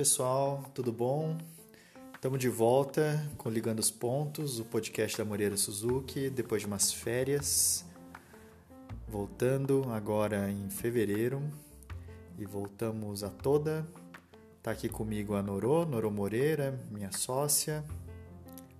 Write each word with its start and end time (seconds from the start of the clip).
Pessoal, 0.00 0.64
tudo 0.72 0.90
bom? 0.90 1.36
Estamos 2.14 2.38
de 2.38 2.48
volta 2.48 3.22
com 3.36 3.50
Ligando 3.50 3.80
os 3.80 3.90
Pontos, 3.90 4.58
o 4.58 4.64
podcast 4.64 5.18
da 5.18 5.26
Moreira 5.26 5.58
Suzuki, 5.58 6.30
depois 6.30 6.62
de 6.62 6.66
umas 6.66 6.90
férias. 6.90 7.84
Voltando 9.06 9.84
agora 9.92 10.50
em 10.50 10.70
fevereiro 10.70 11.42
e 12.38 12.46
voltamos 12.46 13.22
a 13.22 13.28
toda. 13.28 13.86
Tá 14.62 14.70
aqui 14.70 14.88
comigo 14.88 15.34
a 15.34 15.42
Norô, 15.42 15.84
Norô 15.84 16.10
Moreira, 16.10 16.80
minha 16.90 17.12
sócia. 17.12 17.84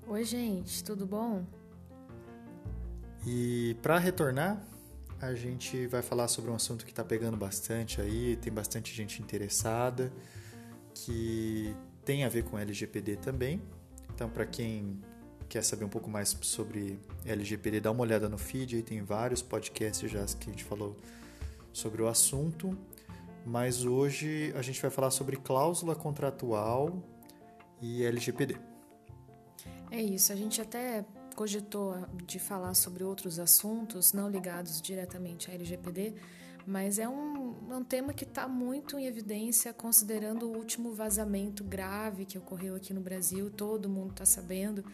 Oi, 0.09 0.25
gente, 0.25 0.83
tudo 0.83 1.05
bom? 1.05 1.45
E 3.27 3.77
para 3.83 3.99
retornar, 3.99 4.67
a 5.21 5.35
gente 5.35 5.87
vai 5.87 6.01
falar 6.01 6.29
sobre 6.29 6.51
um 6.51 6.55
assunto 6.55 6.83
que 6.83 6.93
está 6.93 7.05
pegando 7.05 7.37
bastante 7.37 8.01
aí, 8.01 8.37
tem 8.37 8.51
bastante 8.51 8.95
gente 8.95 9.21
interessada, 9.21 10.11
que 11.05 11.75
tem 12.05 12.25
a 12.25 12.29
ver 12.29 12.45
com 12.45 12.59
LGPD 12.59 13.17
também. 13.17 13.61
Então, 14.15 14.29
para 14.29 14.45
quem 14.45 15.01
quer 15.49 15.63
saber 15.63 15.85
um 15.85 15.89
pouco 15.89 16.09
mais 16.09 16.37
sobre 16.43 16.99
LGPD, 17.25 17.81
dá 17.81 17.91
uma 17.91 18.03
olhada 18.03 18.29
no 18.29 18.39
feed, 18.39 18.77
aí 18.77 18.83
tem 18.83 19.03
vários 19.03 19.43
podcasts 19.43 20.11
já 20.11 20.25
que 20.25 20.51
a 20.51 20.53
gente 20.53 20.65
falou 20.65 20.97
sobre 21.73 22.03
o 22.03 22.09
assunto. 22.09 22.77
Mas 23.45 23.85
hoje 23.85 24.53
a 24.55 24.63
gente 24.63 24.81
vai 24.81 24.91
falar 24.91 25.11
sobre 25.11 25.37
cláusula 25.37 25.95
contratual 25.95 27.03
e 27.81 28.05
LGPD. 28.05 28.57
É 29.91 30.01
isso, 30.01 30.33
a 30.33 30.37
gente 30.37 30.61
até 30.61 31.05
cogitou 31.35 31.97
de 32.27 32.39
falar 32.39 32.75
sobre 32.75 33.03
outros 33.03 33.39
assuntos 33.39 34.13
não 34.13 34.29
ligados 34.29 34.81
diretamente 34.83 35.51
à 35.51 35.55
LGPD, 35.55 36.15
mas 36.71 37.01
é 37.01 37.09
um, 37.09 37.55
é 37.69 37.75
um 37.75 37.83
tema 37.83 38.13
que 38.13 38.23
está 38.23 38.47
muito 38.47 38.97
em 38.97 39.07
evidência 39.07 39.73
considerando 39.73 40.47
o 40.47 40.57
último 40.57 40.95
vazamento 40.95 41.65
grave 41.65 42.25
que 42.25 42.39
ocorreu 42.39 42.77
aqui 42.77 42.95
no 42.95 43.01
Brasil, 43.01 43.51
todo 43.51 43.89
mundo 43.89 44.13
está 44.13 44.25
sabendo. 44.25 44.85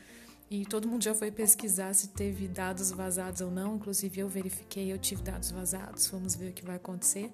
E 0.50 0.64
todo 0.64 0.88
mundo 0.88 1.02
já 1.02 1.14
foi 1.14 1.30
pesquisar 1.30 1.92
se 1.92 2.08
teve 2.08 2.48
dados 2.48 2.90
vazados 2.92 3.40
ou 3.40 3.50
não. 3.50 3.76
Inclusive, 3.76 4.20
eu 4.20 4.28
verifiquei, 4.28 4.92
eu 4.92 4.96
tive 4.96 5.20
dados 5.20 5.50
vazados. 5.50 6.06
Vamos 6.06 6.36
ver 6.36 6.50
o 6.50 6.52
que 6.52 6.64
vai 6.64 6.76
acontecer. 6.76 7.32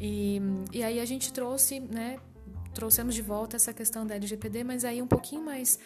E, 0.00 0.40
e 0.72 0.82
aí 0.84 1.00
a 1.00 1.04
gente 1.04 1.32
trouxe, 1.32 1.80
né? 1.80 2.20
Trouxemos 2.72 3.14
de 3.14 3.22
volta 3.22 3.56
essa 3.56 3.72
questão 3.72 4.06
da 4.06 4.14
LGPD, 4.14 4.64
mas 4.64 4.84
aí 4.84 5.02
um 5.02 5.06
pouquinho 5.06 5.44
mais 5.44 5.78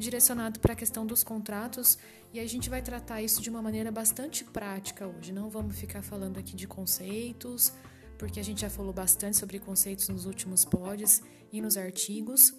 direcionado 0.00 0.58
para 0.58 0.72
a 0.72 0.76
questão 0.76 1.06
dos 1.06 1.22
contratos 1.22 1.98
e 2.32 2.40
a 2.40 2.46
gente 2.46 2.68
vai 2.68 2.82
tratar 2.82 3.22
isso 3.22 3.40
de 3.40 3.50
uma 3.50 3.62
maneira 3.62 3.92
bastante 3.92 4.44
prática 4.44 5.06
hoje. 5.06 5.32
Não 5.32 5.48
vamos 5.48 5.78
ficar 5.78 6.02
falando 6.02 6.38
aqui 6.38 6.56
de 6.56 6.66
conceitos, 6.66 7.72
porque 8.18 8.40
a 8.40 8.42
gente 8.42 8.62
já 8.62 8.70
falou 8.70 8.92
bastante 8.92 9.36
sobre 9.36 9.58
conceitos 9.58 10.08
nos 10.08 10.26
últimos 10.26 10.64
pods 10.64 11.22
e 11.52 11.60
nos 11.60 11.76
artigos. 11.76 12.52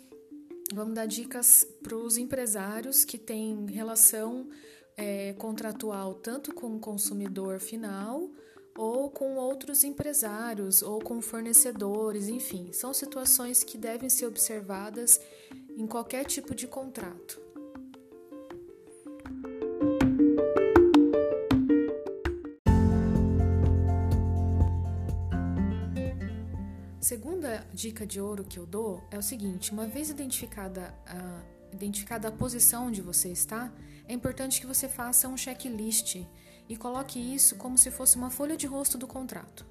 Vamos 0.74 0.94
dar 0.94 1.06
dicas 1.06 1.66
para 1.84 1.98
os 1.98 2.18
empresários 2.18 3.04
que 3.04 3.18
têm 3.18 3.66
relação 3.68 4.48
é, 4.96 5.34
contratual 5.34 6.14
tanto 6.14 6.54
com 6.54 6.76
o 6.76 6.80
consumidor 6.80 7.60
final 7.60 8.30
ou 8.78 9.10
com 9.10 9.36
outros 9.36 9.84
empresários 9.84 10.82
ou 10.82 11.00
com 11.00 11.22
fornecedores, 11.22 12.28
enfim, 12.28 12.72
são 12.72 12.94
situações 12.94 13.64
que 13.64 13.78
devem 13.78 14.10
ser 14.10 14.26
observadas 14.26 15.20
em 15.76 15.88
qualquer 15.88 16.26
tipo 16.26 16.56
de 16.56 16.68
contrato. 16.68 17.42
Segunda 27.00 27.68
dica 27.74 28.06
de 28.06 28.22
ouro 28.22 28.44
que 28.44 28.58
eu 28.58 28.66
dou 28.66 29.04
é 29.12 29.18
o 29.18 29.22
seguinte: 29.22 29.72
uma 29.72 29.86
vez 29.86 30.10
identificada 30.10 30.96
a, 31.06 31.44
identificada 31.74 32.30
a 32.30 32.32
posição 32.32 32.88
onde 32.88 33.02
você 33.02 33.30
está, 33.30 33.74
é 34.08 34.14
importante 34.14 34.62
que 34.62 34.68
você 34.68 34.88
faça 34.88 35.28
um 35.28 35.36
checklist 35.36 36.24
e 36.68 36.76
coloque 36.78 37.20
isso 37.20 37.56
como 37.56 37.78
se 37.78 37.92
fosse 37.92 38.16
uma 38.18 38.30
folha 38.30 38.56
de 38.56 38.68
rosto 38.68 38.98
do 38.98 39.08
contrato. 39.08 39.66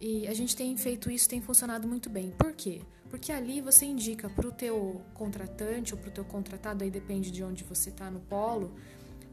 E 0.00 0.26
a 0.26 0.34
gente 0.34 0.54
tem 0.54 0.76
feito 0.76 1.10
isso, 1.10 1.28
tem 1.28 1.40
funcionado 1.40 1.88
muito 1.88 2.10
bem. 2.10 2.30
Por 2.32 2.52
quê? 2.52 2.82
Porque 3.08 3.32
ali 3.32 3.60
você 3.60 3.86
indica 3.86 4.28
para 4.28 4.46
o 4.46 4.52
teu 4.52 5.00
contratante 5.14 5.94
ou 5.94 6.00
para 6.00 6.10
o 6.10 6.12
teu 6.12 6.24
contratado, 6.24 6.84
aí 6.84 6.90
depende 6.90 7.30
de 7.30 7.44
onde 7.44 7.64
você 7.64 7.90
está 7.90 8.10
no 8.10 8.20
polo, 8.20 8.74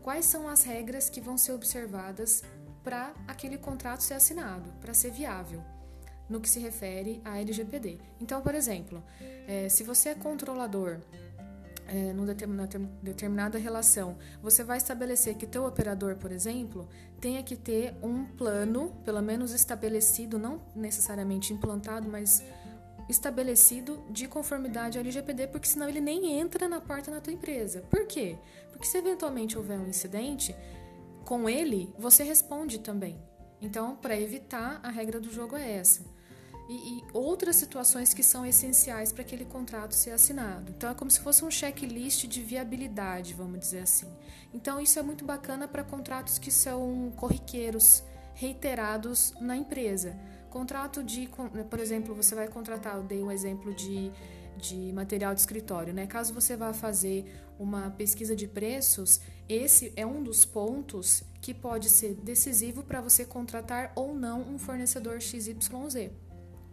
quais 0.01 0.25
são 0.25 0.47
as 0.47 0.63
regras 0.63 1.09
que 1.09 1.19
vão 1.19 1.37
ser 1.37 1.53
observadas 1.53 2.43
para 2.83 3.13
aquele 3.27 3.57
contrato 3.57 4.01
ser 4.01 4.13
assinado, 4.13 4.71
para 4.79 4.93
ser 4.93 5.11
viável, 5.11 5.63
no 6.29 6.39
que 6.39 6.49
se 6.49 6.59
refere 6.59 7.21
à 7.25 7.39
LGPD. 7.39 7.99
Então, 8.19 8.41
por 8.41 8.55
exemplo, 8.55 9.03
é, 9.47 9.67
se 9.69 9.83
você 9.83 10.09
é 10.09 10.15
controlador 10.15 10.99
é, 11.91 12.13
determinada 13.03 13.57
relação, 13.57 14.17
você 14.41 14.63
vai 14.63 14.77
estabelecer 14.77 15.35
que 15.35 15.45
teu 15.45 15.65
operador, 15.65 16.15
por 16.15 16.31
exemplo, 16.31 16.87
tenha 17.19 17.43
que 17.43 17.57
ter 17.57 17.93
um 18.01 18.23
plano, 18.23 18.95
pelo 19.03 19.21
menos 19.21 19.51
estabelecido, 19.51 20.39
não 20.39 20.61
necessariamente 20.73 21.53
implantado, 21.53 22.09
mas 22.09 22.41
estabelecido 23.09 24.01
de 24.09 24.25
conformidade 24.25 24.97
ao 24.97 25.03
LGPD, 25.03 25.47
porque 25.47 25.67
senão 25.67 25.89
ele 25.89 25.99
nem 25.99 26.39
entra 26.39 26.69
na 26.69 26.79
porta 26.79 27.11
da 27.11 27.19
tua 27.19 27.33
empresa. 27.33 27.81
Por 27.89 28.07
quê? 28.07 28.37
Porque 28.71 28.87
se 28.87 28.97
eventualmente 28.97 29.57
houver 29.57 29.77
um 29.77 29.87
incidente, 29.87 30.55
com 31.25 31.49
ele 31.49 31.93
você 31.99 32.23
responde 32.23 32.79
também. 32.79 33.21
Então, 33.61 33.97
para 33.97 34.19
evitar, 34.19 34.79
a 34.81 34.89
regra 34.89 35.19
do 35.19 35.31
jogo 35.31 35.57
é 35.57 35.71
essa 35.73 36.01
e, 36.71 36.99
e 36.99 37.03
outras 37.11 37.57
situações 37.57 38.13
que 38.13 38.23
são 38.23 38.45
essenciais 38.45 39.11
para 39.11 39.23
aquele 39.23 39.43
contrato 39.43 39.93
ser 39.93 40.11
assinado. 40.11 40.71
Então 40.71 40.89
é 40.89 40.93
como 40.93 41.11
se 41.11 41.19
fosse 41.19 41.43
um 41.43 41.51
checklist 41.51 42.25
de 42.27 42.41
viabilidade, 42.41 43.33
vamos 43.33 43.59
dizer 43.59 43.79
assim. 43.79 44.07
Então 44.53 44.79
isso 44.79 44.97
é 44.97 45.01
muito 45.01 45.25
bacana 45.25 45.67
para 45.67 45.83
contratos 45.83 46.39
que 46.39 46.49
são 46.49 47.11
corriqueiros, 47.17 48.03
reiterados 48.33 49.33
na 49.41 49.57
empresa. 49.57 50.17
Contrato 50.49 51.03
de, 51.03 51.29
por 51.69 51.79
exemplo, 51.79 52.15
você 52.15 52.33
vai 52.33 52.47
contratar, 52.47 52.95
eu 52.95 53.03
dei 53.03 53.21
um 53.21 53.31
exemplo 53.31 53.73
de, 53.73 54.09
de 54.57 54.93
material 54.93 55.33
de 55.33 55.41
escritório, 55.41 55.93
né? 55.93 56.07
Caso 56.07 56.33
você 56.33 56.55
vá 56.55 56.73
fazer 56.73 57.25
uma 57.59 57.91
pesquisa 57.91 58.33
de 58.33 58.47
preços, 58.47 59.19
esse 59.47 59.91
é 59.95 60.05
um 60.05 60.23
dos 60.23 60.45
pontos 60.45 61.23
que 61.41 61.53
pode 61.53 61.89
ser 61.89 62.15
decisivo 62.15 62.81
para 62.81 63.01
você 63.01 63.25
contratar 63.25 63.91
ou 63.93 64.15
não 64.15 64.41
um 64.41 64.57
fornecedor 64.57 65.21
XYZ 65.21 66.11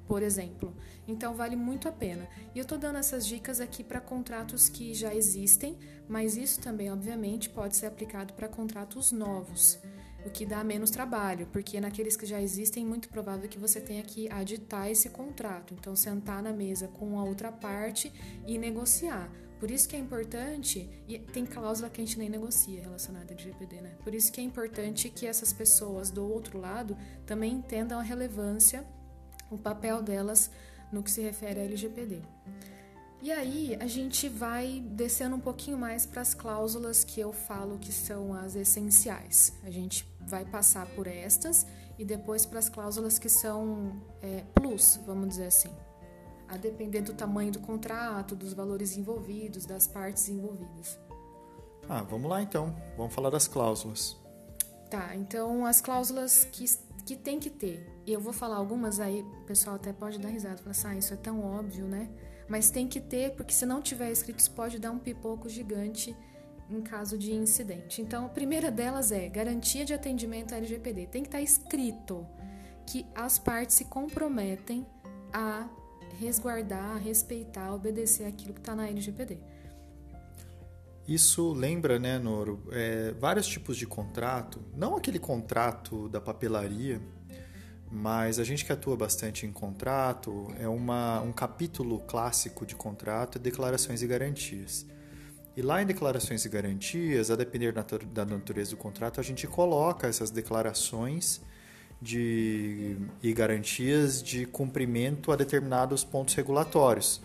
por 0.08 0.22
exemplo. 0.22 0.74
Então 1.06 1.34
vale 1.34 1.54
muito 1.54 1.86
a 1.86 1.92
pena. 1.92 2.26
E 2.54 2.58
eu 2.58 2.62
estou 2.62 2.78
dando 2.78 2.96
essas 2.96 3.26
dicas 3.26 3.60
aqui 3.60 3.84
para 3.84 4.00
contratos 4.00 4.68
que 4.68 4.94
já 4.94 5.14
existem, 5.14 5.78
mas 6.08 6.36
isso 6.36 6.60
também, 6.60 6.90
obviamente, 6.90 7.50
pode 7.50 7.76
ser 7.76 7.86
aplicado 7.86 8.32
para 8.32 8.48
contratos 8.48 9.12
novos, 9.12 9.78
o 10.24 10.30
que 10.30 10.46
dá 10.46 10.64
menos 10.64 10.90
trabalho, 10.90 11.46
porque 11.52 11.80
naqueles 11.80 12.16
que 12.16 12.24
já 12.24 12.40
existem, 12.40 12.84
muito 12.84 13.08
provável 13.10 13.48
que 13.48 13.58
você 13.58 13.80
tenha 13.80 14.02
que 14.02 14.30
aditar 14.30 14.90
esse 14.90 15.10
contrato. 15.10 15.74
Então, 15.74 15.94
sentar 15.94 16.42
na 16.42 16.52
mesa 16.52 16.88
com 16.88 17.20
a 17.20 17.24
outra 17.24 17.52
parte 17.52 18.10
e 18.46 18.56
negociar. 18.56 19.30
Por 19.60 19.70
isso 19.70 19.88
que 19.88 19.96
é 19.96 19.98
importante, 19.98 20.88
e 21.08 21.18
tem 21.18 21.44
cláusula 21.44 21.90
que 21.90 22.00
a 22.00 22.04
gente 22.04 22.16
nem 22.16 22.28
negocia 22.28 22.80
relacionada 22.80 23.34
ao 23.34 23.38
GPD, 23.38 23.80
né? 23.80 23.96
Por 24.04 24.14
isso 24.14 24.30
que 24.30 24.40
é 24.40 24.44
importante 24.44 25.10
que 25.10 25.26
essas 25.26 25.52
pessoas 25.52 26.10
do 26.10 26.24
outro 26.24 26.60
lado 26.60 26.96
também 27.26 27.54
entendam 27.54 27.98
a 27.98 28.02
relevância 28.02 28.86
o 29.50 29.58
papel 29.58 30.02
delas 30.02 30.50
no 30.92 31.02
que 31.02 31.10
se 31.10 31.20
refere 31.20 31.60
à 31.60 31.64
LGPD. 31.64 32.22
E 33.20 33.32
aí 33.32 33.76
a 33.80 33.86
gente 33.86 34.28
vai 34.28 34.80
descendo 34.90 35.34
um 35.34 35.40
pouquinho 35.40 35.76
mais 35.76 36.06
para 36.06 36.22
as 36.22 36.34
cláusulas 36.34 37.02
que 37.02 37.20
eu 37.20 37.32
falo 37.32 37.78
que 37.78 37.92
são 37.92 38.32
as 38.32 38.54
essenciais. 38.54 39.52
A 39.64 39.70
gente 39.70 40.08
vai 40.20 40.44
passar 40.44 40.86
por 40.94 41.06
estas 41.06 41.66
e 41.98 42.04
depois 42.04 42.46
para 42.46 42.60
as 42.60 42.68
cláusulas 42.68 43.18
que 43.18 43.28
são 43.28 44.00
é, 44.22 44.44
plus, 44.54 45.00
vamos 45.04 45.30
dizer 45.30 45.46
assim, 45.46 45.70
a 46.48 46.56
depender 46.56 47.00
do 47.00 47.12
tamanho 47.12 47.50
do 47.50 47.58
contrato, 47.58 48.36
dos 48.36 48.52
valores 48.52 48.96
envolvidos, 48.96 49.66
das 49.66 49.88
partes 49.88 50.28
envolvidas. 50.28 50.98
Ah, 51.88 52.02
vamos 52.02 52.30
lá 52.30 52.40
então. 52.40 52.74
Vamos 52.96 53.12
falar 53.12 53.30
das 53.30 53.48
cláusulas. 53.48 54.16
Tá, 54.90 55.14
então 55.14 55.66
as 55.66 55.80
cláusulas 55.80 56.48
que 56.50 56.64
que 57.08 57.16
tem 57.16 57.40
que 57.40 57.48
ter. 57.48 57.90
Eu 58.06 58.20
vou 58.20 58.34
falar 58.34 58.56
algumas 58.56 59.00
aí, 59.00 59.22
o 59.22 59.44
pessoal 59.46 59.76
até 59.76 59.94
pode 59.94 60.18
dar 60.18 60.28
risada, 60.28 60.58
falar 60.58 60.72
assim, 60.72 60.88
ah, 60.88 60.96
isso 60.96 61.14
é 61.14 61.16
tão 61.16 61.42
óbvio, 61.42 61.86
né? 61.86 62.10
Mas 62.46 62.70
tem 62.70 62.86
que 62.86 63.00
ter, 63.00 63.30
porque 63.34 63.54
se 63.54 63.64
não 63.64 63.80
tiver 63.80 64.10
escrito, 64.10 64.46
pode 64.50 64.78
dar 64.78 64.90
um 64.90 64.98
pipoco 64.98 65.48
gigante 65.48 66.14
em 66.68 66.82
caso 66.82 67.16
de 67.16 67.32
incidente. 67.32 68.02
Então, 68.02 68.26
a 68.26 68.28
primeira 68.28 68.70
delas 68.70 69.10
é 69.10 69.26
garantia 69.26 69.86
de 69.86 69.94
atendimento 69.94 70.54
à 70.54 70.58
LGPD. 70.58 71.06
Tem 71.06 71.22
que 71.22 71.28
estar 71.28 71.40
escrito 71.40 72.26
que 72.86 73.06
as 73.14 73.38
partes 73.38 73.76
se 73.76 73.86
comprometem 73.86 74.86
a 75.32 75.66
resguardar, 76.20 76.96
a 76.96 76.98
respeitar, 76.98 77.68
a 77.68 77.74
obedecer 77.74 78.24
aquilo 78.24 78.52
que 78.52 78.60
está 78.60 78.74
na 78.74 78.86
LGPD. 78.86 79.38
Isso 81.08 81.54
lembra, 81.54 81.98
né, 81.98 82.18
Noro, 82.18 82.62
é, 82.70 83.14
vários 83.18 83.46
tipos 83.46 83.78
de 83.78 83.86
contrato, 83.86 84.60
não 84.76 84.94
aquele 84.94 85.18
contrato 85.18 86.06
da 86.10 86.20
papelaria, 86.20 87.00
mas 87.90 88.38
a 88.38 88.44
gente 88.44 88.62
que 88.62 88.70
atua 88.72 88.94
bastante 88.94 89.46
em 89.46 89.50
contrato, 89.50 90.52
é 90.60 90.68
uma, 90.68 91.22
um 91.22 91.32
capítulo 91.32 92.00
clássico 92.00 92.66
de 92.66 92.74
contrato 92.74 93.38
é 93.38 93.40
declarações 93.40 94.02
e 94.02 94.06
garantias. 94.06 94.84
E 95.56 95.62
lá 95.62 95.82
em 95.82 95.86
declarações 95.86 96.44
e 96.44 96.48
garantias, 96.50 97.30
a 97.30 97.36
depender 97.36 97.72
da 97.72 98.26
natureza 98.26 98.72
do 98.72 98.76
contrato, 98.76 99.18
a 99.18 99.22
gente 99.22 99.46
coloca 99.46 100.06
essas 100.06 100.30
declarações 100.30 101.40
de, 102.02 102.98
e 103.22 103.32
garantias 103.32 104.22
de 104.22 104.44
cumprimento 104.44 105.32
a 105.32 105.36
determinados 105.36 106.04
pontos 106.04 106.34
regulatórios. 106.34 107.22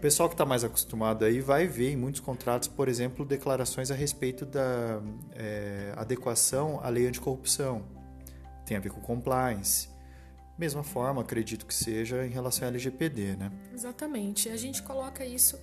Pessoal 0.00 0.30
que 0.30 0.34
está 0.34 0.46
mais 0.46 0.64
acostumado 0.64 1.26
aí 1.26 1.40
vai 1.40 1.66
ver 1.66 1.90
em 1.90 1.96
muitos 1.96 2.22
contratos, 2.22 2.68
por 2.68 2.88
exemplo, 2.88 3.22
declarações 3.22 3.90
a 3.90 3.94
respeito 3.94 4.46
da 4.46 5.02
é, 5.34 5.92
adequação 5.94 6.80
à 6.82 6.88
lei 6.88 7.06
anticorrupção. 7.06 7.84
Tem 8.64 8.78
a 8.78 8.80
ver 8.80 8.90
com 8.90 9.00
compliance. 9.02 9.90
Mesma 10.56 10.82
forma, 10.82 11.20
acredito 11.20 11.66
que 11.66 11.74
seja 11.74 12.24
em 12.24 12.30
relação 12.30 12.66
à 12.66 12.70
LGPD, 12.70 13.36
né? 13.36 13.52
Exatamente. 13.74 14.48
A 14.48 14.56
gente 14.56 14.82
coloca 14.82 15.22
isso, 15.22 15.58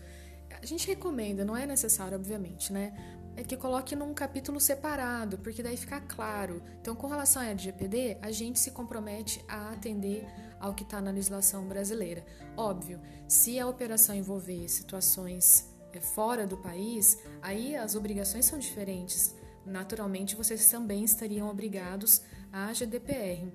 a 0.62 0.66
gente 0.68 0.88
recomenda, 0.88 1.44
não 1.44 1.58
é 1.58 1.66
necessário, 1.66 2.16
obviamente, 2.16 2.72
né? 2.72 2.94
É 3.38 3.44
que 3.44 3.56
coloque 3.56 3.96
num 3.96 4.16
capítulo 4.16 4.60
separado, 4.60 5.38
porque 5.38 5.62
daí 5.62 5.78
fica 5.78 6.02
claro. 6.02 6.60
Então, 6.82 6.96
com 6.96 7.06
relação 7.06 7.40
à 7.40 7.46
LGPD, 7.46 8.18
a 8.20 8.32
gente 8.32 8.58
se 8.58 8.72
compromete 8.72 9.46
a 9.48 9.70
atender 9.70 10.26
ao 10.60 10.74
que 10.74 10.82
está 10.82 11.00
na 11.00 11.12
legislação 11.12 11.68
brasileira. 11.68 12.26
Óbvio, 12.58 13.00
se 13.28 13.60
a 13.60 13.68
operação 13.68 14.16
envolver 14.16 14.68
situações 14.68 15.72
é, 15.94 16.02
fora 16.02 16.48
do 16.48 16.58
país, 16.58 17.20
aí 17.40 17.76
as 17.76 17.94
obrigações 17.94 18.46
são 18.46 18.58
diferentes. 18.58 19.36
Naturalmente, 19.64 20.36
vocês 20.36 20.68
também 20.72 21.04
estariam 21.04 21.48
obrigados 21.48 22.24
à 22.52 22.74
GDPR, 22.74 23.52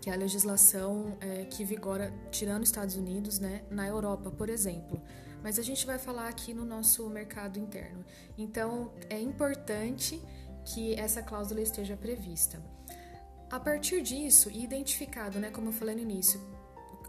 que 0.00 0.10
é 0.10 0.12
a 0.12 0.16
legislação 0.16 1.18
é, 1.20 1.44
que 1.44 1.64
vigora, 1.64 2.14
tirando 2.30 2.62
os 2.62 2.68
Estados 2.68 2.94
Unidos, 2.94 3.40
né, 3.40 3.64
na 3.68 3.88
Europa, 3.88 4.30
por 4.30 4.48
exemplo 4.48 5.02
mas 5.42 5.58
a 5.58 5.62
gente 5.62 5.86
vai 5.86 5.98
falar 5.98 6.28
aqui 6.28 6.52
no 6.52 6.64
nosso 6.64 7.08
mercado 7.08 7.58
interno. 7.58 8.04
Então, 8.36 8.92
é 9.08 9.20
importante 9.20 10.20
que 10.64 10.94
essa 10.94 11.22
cláusula 11.22 11.60
esteja 11.60 11.96
prevista. 11.96 12.62
A 13.50 13.58
partir 13.58 14.02
disso, 14.02 14.50
e 14.50 14.62
identificado, 14.62 15.38
né, 15.38 15.50
como 15.50 15.68
eu 15.68 15.72
falei 15.72 15.94
no 15.94 16.02
início, 16.02 16.40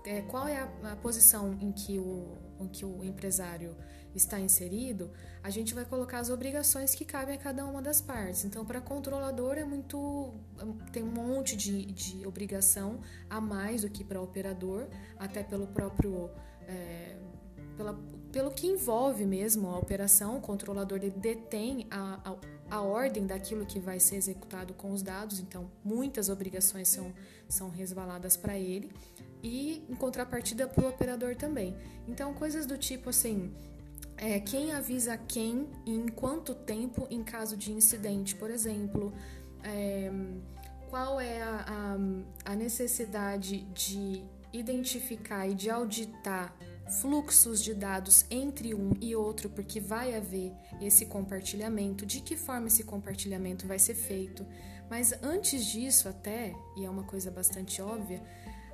é, 0.05 0.21
qual 0.21 0.47
é 0.47 0.57
a, 0.57 0.91
a 0.93 0.95
posição 0.95 1.57
em 1.59 1.71
que, 1.71 1.99
o, 1.99 2.37
em 2.59 2.67
que 2.67 2.85
o 2.85 3.03
empresário 3.03 3.75
está 4.15 4.39
inserido, 4.39 5.11
a 5.43 5.49
gente 5.49 5.73
vai 5.73 5.85
colocar 5.85 6.19
as 6.19 6.29
obrigações 6.29 6.95
que 6.95 7.05
cabem 7.05 7.35
a 7.35 7.37
cada 7.37 7.65
uma 7.65 7.81
das 7.81 8.01
partes. 8.01 8.43
Então, 8.45 8.65
para 8.65 8.81
controlador 8.81 9.57
é 9.57 9.63
muito. 9.63 10.33
tem 10.91 11.03
um 11.03 11.11
monte 11.11 11.55
de, 11.55 11.85
de 11.85 12.25
obrigação 12.25 12.99
a 13.29 13.39
mais 13.39 13.81
do 13.81 13.89
que 13.89 14.03
para 14.03 14.21
operador, 14.21 14.87
até 15.17 15.43
pelo 15.43 15.67
próprio. 15.67 16.29
É, 16.67 17.17
pela, 17.77 17.97
pelo 18.31 18.51
que 18.51 18.67
envolve 18.67 19.25
mesmo 19.25 19.67
a 19.69 19.77
operação, 19.77 20.37
o 20.37 20.41
controlador 20.41 20.99
detém 20.99 21.87
a, 21.89 22.19
a, 22.23 22.77
a, 22.77 22.81
ordem 22.81 23.25
daquilo 23.25 23.65
que 23.65 23.79
vai 23.79 23.99
ser 23.99 24.17
executado 24.17 24.73
com 24.73 24.91
os 24.91 25.01
dados, 25.01 25.39
então 25.39 25.69
muitas 25.83 26.29
obrigações 26.29 26.87
são, 26.89 27.13
são 27.47 27.69
resvaladas 27.69 28.37
para 28.37 28.57
ele, 28.57 28.91
e 29.41 29.83
em 29.89 29.95
contrapartida 29.95 30.67
para 30.67 30.85
o 30.85 30.89
operador 30.89 31.35
também. 31.35 31.75
Então, 32.07 32.33
coisas 32.33 32.65
do 32.65 32.77
tipo 32.77 33.09
assim. 33.09 33.53
É, 34.17 34.37
quem 34.37 34.73
avisa 34.73 35.17
quem 35.17 35.69
e 35.85 35.95
em 35.95 36.09
quanto 36.09 36.53
tempo 36.53 37.07
em 37.09 37.23
caso 37.23 37.55
de 37.55 37.71
incidente, 37.71 38.35
por 38.35 38.51
exemplo. 38.51 39.13
É, 39.63 40.11
qual 40.89 41.21
é 41.21 41.41
a, 41.41 41.65
a, 41.67 42.51
a 42.51 42.55
necessidade 42.55 43.61
de 43.73 44.23
identificar 44.51 45.47
e 45.47 45.53
de 45.53 45.69
auditar 45.69 46.53
fluxos 46.89 47.63
de 47.63 47.73
dados 47.73 48.25
entre 48.29 48.73
um 48.73 48.93
e 48.99 49.15
outro, 49.15 49.49
porque 49.49 49.79
vai 49.79 50.15
haver 50.15 50.51
esse 50.81 51.05
compartilhamento, 51.05 52.05
de 52.05 52.21
que 52.21 52.35
forma 52.35 52.67
esse 52.67 52.83
compartilhamento 52.83 53.67
vai 53.67 53.79
ser 53.79 53.95
feito. 53.95 54.45
Mas 54.89 55.13
antes 55.21 55.65
disso, 55.65 56.09
até, 56.09 56.53
e 56.75 56.85
é 56.85 56.89
uma 56.89 57.03
coisa 57.03 57.29
bastante 57.29 57.81
óbvia, 57.81 58.21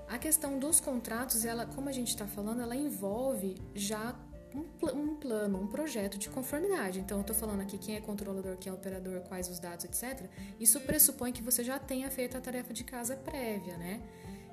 a 0.08 0.18
questão 0.18 0.60
dos 0.60 0.80
contratos, 0.80 1.46
ela, 1.46 1.66
como 1.66 1.90
a 1.90 1.92
gente 1.92 2.10
está 2.10 2.28
falando, 2.28 2.62
ela 2.62 2.76
envolve 2.76 3.58
já 3.74 4.16
um, 4.54 4.64
pl 4.64 4.92
um, 4.94 5.16
plano, 5.16 5.62
um 5.62 5.68
projeto 5.68 6.18
de 6.18 6.30
conformidade. 6.30 7.00
Então, 7.00 7.18
eu 7.18 7.22
estou 7.22 7.36
falando 7.36 7.62
aqui 7.62 7.78
quem 7.78 7.96
é 7.96 8.02
controlador, 8.02 8.56
quem 8.58 8.72
é 8.72 8.74
operador, 8.74 9.22
quais 9.22 9.50
os 9.50 9.60
dados, 9.60 9.84
etc. 9.84 10.30
Isso 10.60 10.80
pressupõe 10.82 11.34
que 11.34 11.42
você 11.42 11.64
já 11.64 11.80
tenha 11.80 12.10
feito 12.10 12.38
a 12.38 12.42
tarefa 12.42 12.72
de 12.74 12.84
casa 12.84 13.16
prévia, 13.18 13.78
né? 13.78 14.02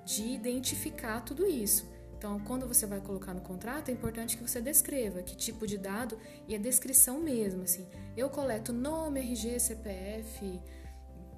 De 0.05 0.26
identificar 0.26 1.20
tudo 1.20 1.47
isso. 1.47 1.87
Então, 2.22 2.38
quando 2.38 2.69
você 2.69 2.86
vai 2.86 3.00
colocar 3.00 3.34
no 3.34 3.40
contrato, 3.40 3.88
é 3.88 3.92
importante 3.92 4.36
que 4.36 4.48
você 4.48 4.60
descreva 4.60 5.24
que 5.24 5.34
tipo 5.34 5.66
de 5.66 5.76
dado 5.76 6.16
e 6.46 6.54
a 6.54 6.58
descrição 6.58 7.19
mesmo, 7.19 7.64
assim. 7.64 7.84
Eu 8.16 8.30
coleto 8.30 8.72
nome, 8.72 9.19
RG, 9.19 9.58
CPF, 9.58 10.60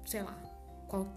sei 0.05 0.21
lá, 0.21 0.39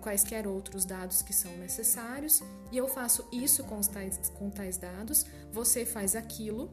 quaisquer 0.01 0.47
outros 0.47 0.87
dados 0.87 1.21
que 1.21 1.35
são 1.35 1.55
necessários 1.59 2.43
e 2.73 2.79
eu 2.79 2.89
faço 2.89 3.29
isso 3.31 3.63
com, 3.65 3.79
tais, 3.83 4.31
com 4.31 4.49
tais 4.49 4.79
dados, 4.79 5.27
você 5.53 5.85
faz 5.85 6.17
aquilo. 6.17 6.73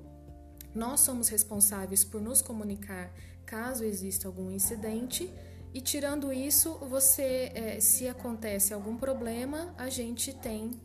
Nós 0.73 1.01
somos 1.01 1.27
responsáveis 1.27 2.05
por 2.05 2.21
nos 2.21 2.41
comunicar 2.41 3.13
caso 3.45 3.83
exista 3.83 4.29
algum 4.29 4.49
incidente. 4.49 5.29
E 5.73 5.81
tirando 5.81 6.31
isso, 6.31 6.77
você, 6.89 7.51
é, 7.53 7.81
se 7.81 8.07
acontece 8.07 8.73
algum 8.73 8.95
problema, 8.95 9.75
a 9.77 9.89
gente 9.89 10.33
tem 10.33 10.79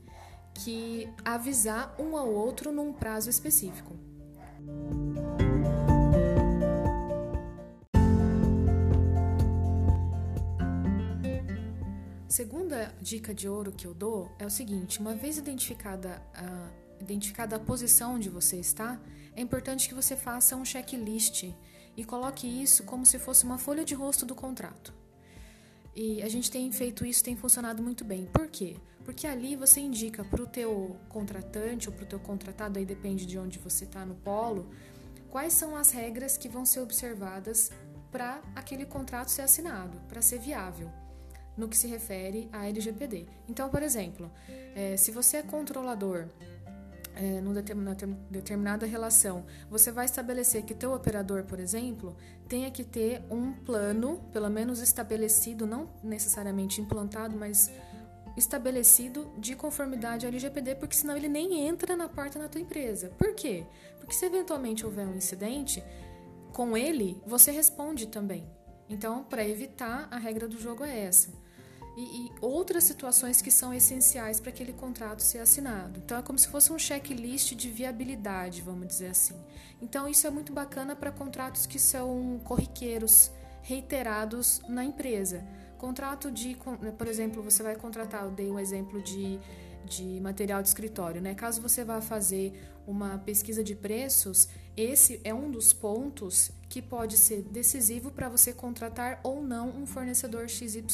que 0.55 1.09
avisar 1.25 1.95
um 1.99 2.17
ao 2.17 2.29
outro 2.29 2.73
num 2.73 2.93
prazo 2.93 3.31
específico. 3.31 3.97
Segunda 12.29 12.95
dica 13.01 13.35
de 13.35 13.49
ouro 13.49 13.73
que 13.73 13.87
eu 13.87 13.93
dou 13.93 14.31
é 14.39 14.47
o 14.47 14.51
seguinte: 14.51 15.01
uma 15.01 15.15
vez 15.15 15.37
identificada 15.37 16.23
a, 16.35 16.71
identificada 17.01 17.57
a 17.57 17.59
posição 17.59 18.15
onde 18.15 18.29
você 18.29 18.57
está, 18.57 19.01
é 19.35 19.41
importante 19.41 19.89
que 19.89 19.95
você 19.95 20.17
faça 20.17 20.57
um 20.57 20.65
checklist 20.65 21.53
e 21.97 22.05
coloque 22.05 22.47
isso 22.47 22.85
como 22.85 23.05
se 23.05 23.19
fosse 23.19 23.45
uma 23.45 23.59
folha 23.59 23.85
de 23.85 23.95
rosto 23.95 24.25
do 24.25 24.35
contrato. 24.35 24.95
E 25.95 26.23
a 26.23 26.29
gente 26.29 26.51
tem 26.51 26.71
feito 26.71 27.05
isso, 27.05 27.23
tem 27.23 27.37
funcionado 27.37 27.83
muito 27.83 28.05
bem. 28.05 28.27
Por 28.27 28.49
quê? 28.49 28.77
Porque 29.11 29.27
ali 29.27 29.57
você 29.57 29.81
indica 29.81 30.23
para 30.23 30.41
o 30.41 30.47
teu 30.47 30.97
contratante 31.09 31.89
ou 31.89 31.95
para 31.95 32.05
o 32.05 32.07
teu 32.07 32.21
contratado, 32.21 32.79
aí 32.79 32.87
depende 32.87 33.27
de 33.27 33.37
onde 33.41 33.59
você 33.59 33.83
está 33.83 34.07
no 34.07 34.15
polo, 34.15 34.71
quais 35.29 35.53
são 35.53 35.77
as 35.77 35.91
regras 35.91 36.37
que 36.37 36.49
vão 36.49 36.65
ser 36.65 36.79
observadas 36.79 37.73
para 38.13 38.41
aquele 38.55 38.87
contrato 38.87 39.33
ser 39.33 39.43
assinado, 39.43 39.99
para 40.09 40.23
ser 40.23 40.39
viável, 40.39 40.89
no 41.57 41.67
que 41.67 41.77
se 41.77 41.89
refere 41.89 42.49
à 42.53 42.69
LGPD. 42.69 43.27
Então, 43.49 43.69
por 43.69 43.83
exemplo, 43.83 44.31
é, 44.77 44.97
se 44.97 45.11
você 45.11 45.39
é 45.39 45.43
controlador 45.43 46.29
é, 47.17 47.41
numa 47.41 47.65
determinada 48.31 48.87
relação, 48.87 49.45
você 49.69 49.91
vai 49.91 50.05
estabelecer 50.05 50.63
que 50.63 50.73
teu 50.73 50.93
operador, 50.95 51.43
por 51.43 51.59
exemplo, 51.59 52.17
tenha 52.49 52.71
que 52.71 52.85
ter 52.85 53.25
um 53.29 53.53
plano, 53.53 54.21
pelo 54.33 54.49
menos 54.49 54.79
estabelecido, 54.79 55.67
não 55.67 55.91
necessariamente 56.01 56.81
implantado, 56.81 57.37
mas 57.37 57.73
estabelecido 58.37 59.33
de 59.39 59.55
conformidade 59.55 60.25
ao 60.25 60.31
LGPD, 60.31 60.77
porque 60.77 60.97
senão 60.97 61.17
ele 61.17 61.29
nem 61.29 61.67
entra 61.67 61.97
na 61.97 62.09
porta 62.09 62.39
da 62.39 62.49
tua 62.49 62.61
empresa. 62.61 63.11
Por 63.19 63.35
quê? 63.35 63.65
Porque 63.99 64.15
se 64.15 64.27
eventualmente 64.27 64.85
houver 64.85 65.07
um 65.07 65.17
incidente, 65.17 65.83
com 66.53 66.77
ele 66.77 67.21
você 67.27 67.51
responde 67.51 68.07
também. 68.07 68.49
Então, 68.89 69.23
para 69.23 69.47
evitar, 69.47 70.09
a 70.11 70.19
regra 70.19 70.49
do 70.49 70.61
jogo 70.61 70.85
é 70.85 70.99
essa 71.01 71.31
e, 71.97 72.27
e 72.27 72.33
outras 72.41 72.85
situações 72.85 73.43
que 73.43 73.51
são 73.51 73.75
essenciais 73.75 74.41
para 74.41 74.51
aquele 74.51 74.73
contrato 74.73 75.23
ser 75.23 75.39
assinado. 75.39 76.01
Então 76.05 76.19
é 76.19 76.23
como 76.23 76.39
se 76.39 76.49
fosse 76.49 76.73
um 76.73 76.79
checklist 76.79 77.55
de 77.55 77.71
viabilidade, 77.71 78.63
vamos 78.63 78.87
dizer 78.87 79.09
assim. 79.09 79.37
Então 79.81 80.09
isso 80.09 80.27
é 80.27 80.31
muito 80.31 80.53
bacana 80.53 80.95
para 80.95 81.11
contratos 81.11 81.67
que 81.67 81.79
são 81.79 82.41
corriqueiros, 82.45 83.31
reiterados 83.63 84.61
na 84.69 84.85
empresa. 84.85 85.45
Contrato 85.81 86.31
de, 86.31 86.59
por 86.99 87.07
exemplo, 87.07 87.43
você 87.43 87.63
vai 87.63 87.75
contratar, 87.75 88.25
eu 88.25 88.31
dei 88.31 88.51
um 88.51 88.59
exemplo 88.59 89.01
de, 89.01 89.41
de 89.87 90.21
material 90.21 90.61
de 90.61 90.69
escritório, 90.69 91.23
né? 91.23 91.35
Caso 91.35 91.63
você 91.63 91.83
vá 91.83 92.03
fazer 92.03 92.53
uma 92.87 93.17
pesquisa 93.17 93.65
de 93.65 93.75
preços, 93.75 94.47
esse 94.77 95.23
é 95.25 95.33
um 95.33 95.51
dos 95.51 95.73
pontos 95.73 96.51
que 96.69 96.83
pode 96.83 97.17
ser 97.17 97.41
decisivo 97.45 98.11
para 98.11 98.29
você 98.29 98.53
contratar 98.53 99.21
ou 99.25 99.43
não 99.43 99.71
um 99.71 99.87
fornecedor 99.87 100.51
XYZ 100.51 100.85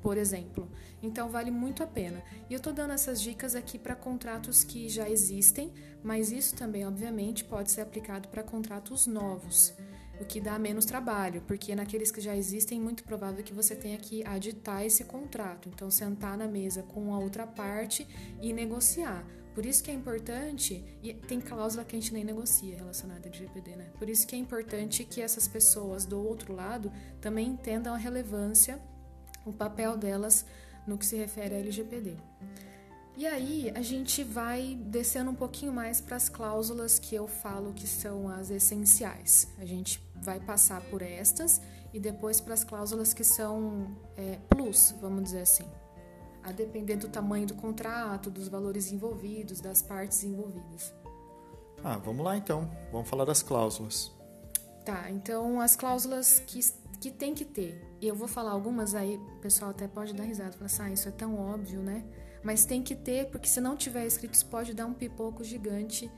por 0.00 0.18
exemplo. 0.18 0.70
Então 1.02 1.30
vale 1.30 1.50
muito 1.50 1.82
a 1.82 1.86
pena. 1.86 2.22
E 2.50 2.52
eu 2.52 2.58
estou 2.58 2.74
dando 2.74 2.92
essas 2.92 3.20
dicas 3.20 3.54
aqui 3.54 3.78
para 3.78 3.96
contratos 3.96 4.62
que 4.62 4.86
já 4.86 5.08
existem, 5.08 5.72
mas 6.02 6.30
isso 6.30 6.54
também, 6.54 6.86
obviamente, 6.86 7.42
pode 7.42 7.70
ser 7.70 7.80
aplicado 7.80 8.28
para 8.28 8.42
contratos 8.42 9.06
novos. 9.06 9.72
O 10.20 10.24
que 10.24 10.40
dá 10.40 10.58
menos 10.58 10.84
trabalho, 10.84 11.42
porque 11.46 11.74
naqueles 11.74 12.10
que 12.10 12.20
já 12.20 12.36
existem, 12.36 12.80
muito 12.80 13.04
provável 13.04 13.42
que 13.42 13.52
você 13.52 13.74
tenha 13.74 13.98
que 13.98 14.24
aditar 14.26 14.84
esse 14.84 15.04
contrato. 15.04 15.68
Então, 15.68 15.90
sentar 15.90 16.36
na 16.36 16.46
mesa 16.46 16.82
com 16.82 17.12
a 17.14 17.18
outra 17.18 17.46
parte 17.46 18.06
e 18.40 18.52
negociar. 18.52 19.26
Por 19.54 19.64
isso 19.64 19.84
que 19.84 19.90
é 19.90 19.94
importante, 19.94 20.84
e 21.00 21.14
tem 21.14 21.40
cláusula 21.40 21.84
que 21.84 21.94
a 21.94 22.00
gente 22.00 22.12
nem 22.12 22.24
negocia 22.24 22.76
relacionada 22.76 23.28
ao 23.28 23.32
LGPD, 23.32 23.76
né? 23.76 23.90
Por 23.98 24.08
isso 24.08 24.26
que 24.26 24.34
é 24.34 24.38
importante 24.38 25.04
que 25.04 25.20
essas 25.20 25.46
pessoas 25.46 26.04
do 26.04 26.20
outro 26.20 26.52
lado 26.52 26.92
também 27.20 27.48
entendam 27.48 27.94
a 27.94 27.96
relevância, 27.96 28.80
o 29.46 29.52
papel 29.52 29.96
delas 29.96 30.44
no 30.86 30.98
que 30.98 31.06
se 31.06 31.16
refere 31.16 31.54
à 31.54 31.58
LGPD. 31.58 32.16
E 33.16 33.26
aí 33.26 33.70
a 33.76 33.80
gente 33.80 34.24
vai 34.24 34.76
descendo 34.86 35.30
um 35.30 35.34
pouquinho 35.34 35.72
mais 35.72 36.00
para 36.00 36.16
as 36.16 36.28
cláusulas 36.28 36.98
que 36.98 37.14
eu 37.14 37.28
falo 37.28 37.72
que 37.72 37.86
são 37.86 38.28
as 38.28 38.50
essenciais. 38.50 39.46
A 39.58 39.64
gente 39.64 40.02
vai 40.16 40.40
passar 40.40 40.80
por 40.90 41.00
estas 41.00 41.60
e 41.92 42.00
depois 42.00 42.40
para 42.40 42.54
as 42.54 42.64
cláusulas 42.64 43.14
que 43.14 43.22
são 43.22 43.96
é, 44.16 44.38
plus, 44.48 44.92
vamos 45.00 45.24
dizer 45.24 45.42
assim. 45.42 45.64
A 46.42 46.50
depender 46.50 46.96
do 46.96 47.08
tamanho 47.08 47.46
do 47.46 47.54
contrato, 47.54 48.30
dos 48.30 48.48
valores 48.48 48.90
envolvidos, 48.90 49.60
das 49.60 49.80
partes 49.80 50.24
envolvidas. 50.24 50.92
Ah, 51.84 51.96
vamos 51.98 52.24
lá 52.24 52.36
então. 52.36 52.68
Vamos 52.90 53.08
falar 53.08 53.24
das 53.24 53.42
cláusulas. 53.42 54.12
Tá, 54.84 55.08
então 55.10 55.60
as 55.60 55.76
cláusulas 55.76 56.40
que, 56.40 56.60
que 57.00 57.12
tem 57.12 57.32
que 57.32 57.44
ter. 57.44 57.80
E 58.00 58.08
eu 58.08 58.14
vou 58.16 58.26
falar 58.26 58.50
algumas 58.50 58.94
aí, 58.94 59.16
o 59.16 59.40
pessoal 59.40 59.70
até 59.70 59.86
pode 59.86 60.12
dar 60.14 60.24
risada, 60.24 60.52
falar 60.52 60.66
assim, 60.66 60.82
ah, 60.82 60.90
isso 60.90 61.08
é 61.08 61.12
tão 61.12 61.38
óbvio, 61.38 61.80
né? 61.80 62.04
Mas 62.44 62.66
tem 62.66 62.82
que 62.82 62.94
ter, 62.94 63.26
porque 63.30 63.48
se 63.48 63.60
não 63.60 63.76
tiver 63.76 64.06
escrito, 64.06 64.34
isso 64.34 64.46
pode 64.46 64.74
dar 64.74 64.86
um 64.86 64.92
pipoco 64.92 65.42
gigante 65.42 66.10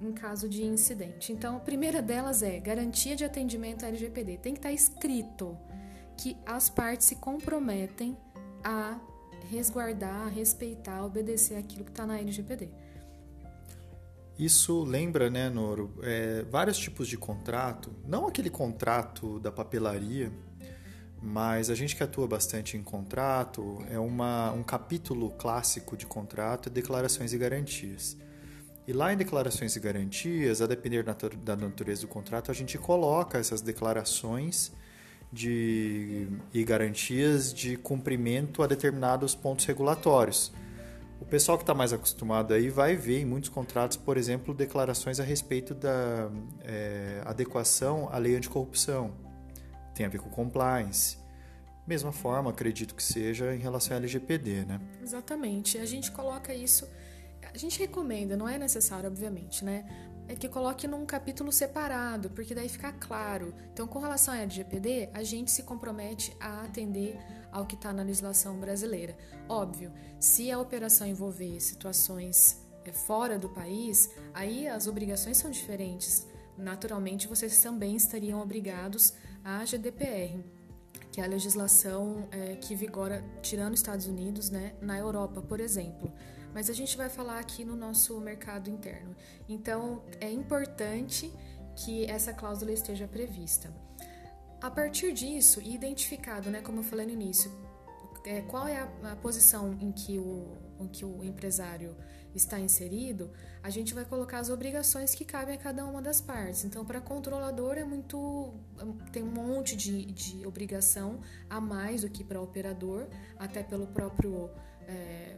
em 0.00 0.12
caso 0.12 0.48
de 0.48 0.62
incidente. 0.62 1.32
Então, 1.32 1.56
a 1.56 1.60
primeira 1.60 2.00
delas 2.00 2.42
é 2.42 2.58
garantia 2.60 3.16
de 3.16 3.24
atendimento 3.24 3.84
à 3.84 3.88
LGPD. 3.88 4.38
Tem 4.38 4.52
que 4.52 4.58
estar 4.58 4.72
escrito 4.72 5.56
que 6.16 6.36
as 6.44 6.68
partes 6.68 7.06
se 7.06 7.16
comprometem 7.16 8.16
a 8.62 8.98
resguardar, 9.50 10.26
a 10.26 10.28
respeitar, 10.28 10.98
a 10.98 11.04
obedecer 11.04 11.56
aquilo 11.56 11.84
que 11.84 11.90
está 11.90 12.06
na 12.06 12.18
LGPD. 12.18 12.68
Isso 14.38 14.84
lembra, 14.84 15.28
né, 15.28 15.50
Noro, 15.50 15.94
é, 16.02 16.42
vários 16.50 16.78
tipos 16.78 17.08
de 17.08 17.18
contrato, 17.18 17.94
não 18.06 18.26
aquele 18.26 18.48
contrato 18.48 19.38
da 19.38 19.52
papelaria, 19.52 20.32
mas 21.22 21.68
a 21.68 21.74
gente 21.74 21.94
que 21.94 22.02
atua 22.02 22.26
bastante 22.26 22.76
em 22.76 22.82
contrato, 22.82 23.84
é 23.90 23.98
uma, 23.98 24.52
um 24.52 24.62
capítulo 24.62 25.30
clássico 25.30 25.96
de 25.96 26.06
contrato 26.06 26.68
é 26.68 26.72
declarações 26.72 27.32
e 27.32 27.38
garantias. 27.38 28.16
E 28.86 28.92
lá 28.92 29.12
em 29.12 29.16
declarações 29.16 29.76
e 29.76 29.80
garantias, 29.80 30.62
a 30.62 30.66
depender 30.66 31.04
da 31.04 31.56
natureza 31.56 32.02
do 32.02 32.08
contrato, 32.08 32.50
a 32.50 32.54
gente 32.54 32.78
coloca 32.78 33.38
essas 33.38 33.60
declarações 33.60 34.72
de, 35.30 36.26
e 36.54 36.64
garantias 36.64 37.52
de 37.52 37.76
cumprimento 37.76 38.62
a 38.62 38.66
determinados 38.66 39.34
pontos 39.34 39.66
regulatórios. 39.66 40.52
O 41.20 41.26
pessoal 41.26 41.58
que 41.58 41.62
está 41.62 41.74
mais 41.74 41.92
acostumado 41.92 42.54
aí 42.54 42.70
vai 42.70 42.96
ver 42.96 43.20
em 43.20 43.26
muitos 43.26 43.50
contratos, 43.50 43.96
por 43.98 44.16
exemplo, 44.16 44.54
declarações 44.54 45.20
a 45.20 45.22
respeito 45.22 45.74
da 45.74 46.30
é, 46.64 47.20
adequação 47.26 48.08
à 48.10 48.16
lei 48.16 48.34
anticorrupção 48.34 49.29
tem 50.00 50.06
a 50.06 50.08
ver 50.08 50.20
com 50.20 50.30
compliance. 50.30 51.18
Mesma 51.86 52.10
forma, 52.10 52.50
acredito 52.50 52.94
que 52.94 53.02
seja 53.02 53.54
em 53.54 53.58
relação 53.58 53.94
ao 53.94 53.98
LGPD, 53.98 54.64
né? 54.64 54.80
Exatamente. 55.02 55.76
A 55.76 55.84
gente 55.84 56.10
coloca 56.10 56.54
isso, 56.54 56.88
a 57.52 57.58
gente 57.58 57.78
recomenda, 57.78 58.34
não 58.34 58.48
é 58.48 58.56
necessário, 58.56 59.10
obviamente, 59.10 59.62
né? 59.62 59.84
É 60.26 60.34
que 60.34 60.48
coloque 60.48 60.86
num 60.86 61.04
capítulo 61.04 61.52
separado, 61.52 62.30
porque 62.30 62.54
daí 62.54 62.68
fica 62.68 62.92
claro. 62.92 63.52
Então, 63.72 63.86
com 63.86 63.98
relação 63.98 64.32
ao 64.32 64.40
LGPD, 64.40 65.10
a 65.12 65.22
gente 65.22 65.50
se 65.50 65.64
compromete 65.64 66.34
a 66.40 66.62
atender 66.62 67.18
ao 67.52 67.66
que 67.66 67.74
está 67.74 67.92
na 67.92 68.02
legislação 68.02 68.58
brasileira. 68.58 69.14
Óbvio, 69.48 69.92
se 70.18 70.50
a 70.50 70.58
operação 70.58 71.06
envolver 71.06 71.60
situações 71.60 72.64
é, 72.86 72.92
fora 72.92 73.38
do 73.38 73.50
país, 73.50 74.08
aí 74.32 74.66
as 74.66 74.86
obrigações 74.86 75.36
são 75.36 75.50
diferentes. 75.50 76.26
Naturalmente, 76.56 77.26
vocês 77.26 77.60
também 77.60 77.96
estariam 77.96 78.40
obrigados 78.40 79.14
GDPR, 79.64 80.42
que 81.12 81.20
é 81.20 81.24
a 81.24 81.26
legislação 81.26 82.28
é, 82.30 82.56
que 82.56 82.74
vigora, 82.74 83.24
tirando 83.42 83.74
os 83.74 83.80
Estados 83.80 84.06
Unidos, 84.06 84.50
né, 84.50 84.74
na 84.80 84.98
Europa, 84.98 85.42
por 85.42 85.60
exemplo. 85.60 86.12
Mas 86.54 86.68
a 86.68 86.72
gente 86.72 86.96
vai 86.96 87.08
falar 87.08 87.38
aqui 87.38 87.64
no 87.64 87.76
nosso 87.76 88.20
mercado 88.20 88.68
interno. 88.68 89.14
Então, 89.48 90.02
é 90.20 90.30
importante 90.30 91.32
que 91.76 92.04
essa 92.06 92.32
cláusula 92.32 92.72
esteja 92.72 93.06
prevista. 93.06 93.72
A 94.60 94.70
partir 94.70 95.12
disso, 95.12 95.60
e 95.62 95.74
identificado, 95.74 96.50
né, 96.50 96.60
como 96.60 96.80
eu 96.80 96.84
falei 96.84 97.06
no 97.06 97.12
início, 97.12 97.50
é, 98.24 98.42
qual 98.42 98.68
é 98.68 98.76
a, 98.76 99.12
a 99.12 99.16
posição 99.16 99.76
em 99.80 99.90
que 99.90 100.18
o, 100.18 100.58
em 100.78 100.88
que 100.88 101.04
o 101.04 101.24
empresário 101.24 101.96
está 102.34 102.58
inserido, 102.58 103.30
a 103.62 103.70
gente 103.70 103.92
vai 103.92 104.04
colocar 104.04 104.38
as 104.38 104.48
obrigações 104.48 105.14
que 105.14 105.24
cabem 105.24 105.54
a 105.54 105.58
cada 105.58 105.84
uma 105.84 106.00
das 106.00 106.20
partes. 106.20 106.64
Então, 106.64 106.84
para 106.84 107.00
controlador 107.00 107.76
é 107.76 107.84
muito. 107.84 108.54
tem 109.12 109.22
um 109.22 109.30
monte 109.30 109.76
de, 109.76 110.06
de 110.06 110.46
obrigação 110.46 111.20
a 111.48 111.60
mais 111.60 112.02
do 112.02 112.10
que 112.10 112.24
para 112.24 112.40
operador, 112.40 113.06
até 113.38 113.62
pelo 113.62 113.86
próprio. 113.86 114.50
É, 114.86 115.36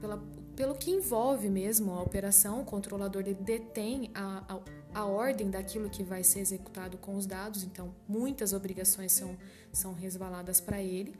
pela, 0.00 0.22
pelo 0.54 0.74
que 0.74 0.90
envolve 0.90 1.48
mesmo 1.48 1.92
a 1.92 2.02
operação, 2.02 2.60
o 2.60 2.64
controlador 2.64 3.22
detém 3.22 4.10
a, 4.14 4.44
a, 4.94 5.00
a, 5.00 5.04
ordem 5.06 5.48
daquilo 5.48 5.88
que 5.88 6.02
vai 6.02 6.22
ser 6.22 6.40
executado 6.40 6.98
com 6.98 7.16
os 7.16 7.24
dados, 7.24 7.64
então 7.64 7.94
muitas 8.06 8.52
obrigações 8.52 9.12
são, 9.12 9.34
são 9.72 9.94
resvaladas 9.94 10.60
para 10.60 10.82
ele, 10.82 11.16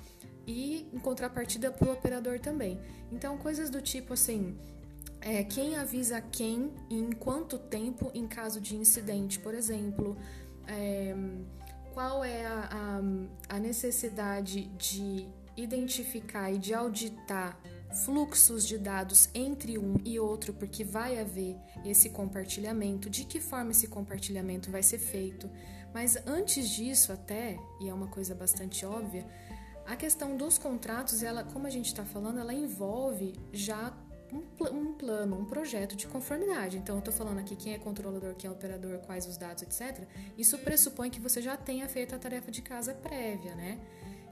e 0.47 0.87
em 0.92 0.99
contrapartida 0.99 1.71
para 1.71 1.88
o 1.88 1.92
operador 1.92 2.38
também. 2.38 2.78
Então, 3.11 3.38
coisas 3.38 3.71
do 3.71 3.80
tipo 3.80 4.12
assim 4.12 4.59
é, 5.25 5.43
quem 5.43 5.76
avisa 5.76 6.21
quem 6.21 6.71
e 6.90 6.99
em 6.99 7.11
quanto 7.12 7.59
tempo 7.59 8.11
em 8.14 8.28
caso 8.28 8.61
de 8.61 8.76
incidente, 8.76 9.38
por 9.38 9.54
exemplo. 9.54 10.16
É, 10.69 11.14
qual 11.95 12.25
é 12.25 12.45
a, 12.45 12.69
a, 13.49 13.57
a 13.57 13.59
necessidade 13.61 14.64
de 14.76 15.28
identificar 15.57 16.50
e 16.50 16.59
de 16.59 16.75
auditar 16.75 17.57
fluxos 18.04 18.66
de 18.66 18.76
dados 18.76 19.31
entre 19.33 19.78
um 19.78 19.97
e 20.04 20.19
outro, 20.19 20.52
porque 20.52 20.83
vai 20.83 21.21
haver 21.21 21.57
esse 21.85 22.11
compartilhamento, 22.11 23.09
de 23.09 23.25
que 23.25 23.40
forma 23.40 23.71
esse 23.71 23.87
compartilhamento 23.87 24.71
vai 24.71 24.83
ser 24.83 24.99
feito. 24.99 25.49
Mas 25.95 26.16
antes 26.26 26.69
disso, 26.69 27.12
até, 27.12 27.57
e 27.81 27.88
é 27.88 27.95
uma 27.95 28.09
coisa 28.09 28.35
bastante 28.35 28.85
óbvia, 28.85 29.25
a 29.87 29.95
questão 29.95 30.37
dos 30.37 30.59
contratos, 30.59 31.23
ela, 31.23 31.45
como 31.45 31.69
a 31.69 31.71
gente 31.71 31.87
está 31.87 32.04
falando, 32.04 32.40
ela 32.40 32.52
envolve 32.52 33.38
já 33.52 33.93
um, 34.33 34.40
pl 34.40 34.71
um 34.71 34.95
plano, 34.95 35.38
um 35.38 35.45
projeto 35.45 35.97
de 35.97 36.07
conformidade. 36.07 36.76
Então, 36.78 36.97
eu 36.97 36.99
estou 37.00 37.12
falando 37.12 37.38
aqui 37.38 37.57
quem 37.57 37.75
é 37.75 37.78
controlador, 37.78 38.35
quem 38.35 38.49
é 38.49 38.52
operador, 38.52 38.99
quais 39.00 39.26
os 39.26 39.37
dados, 39.37 39.62
etc. 39.62 40.07
Isso 40.37 40.59
pressupõe 40.59 41.11
que 41.11 41.21
você 41.21 41.40
já 41.40 41.57
tenha 41.57 41.88
feito 41.88 42.14
a 42.14 42.19
tarefa 42.19 42.50
de 42.50 42.62
casa 42.62 42.95
prévia, 42.95 43.54
né? 43.54 43.78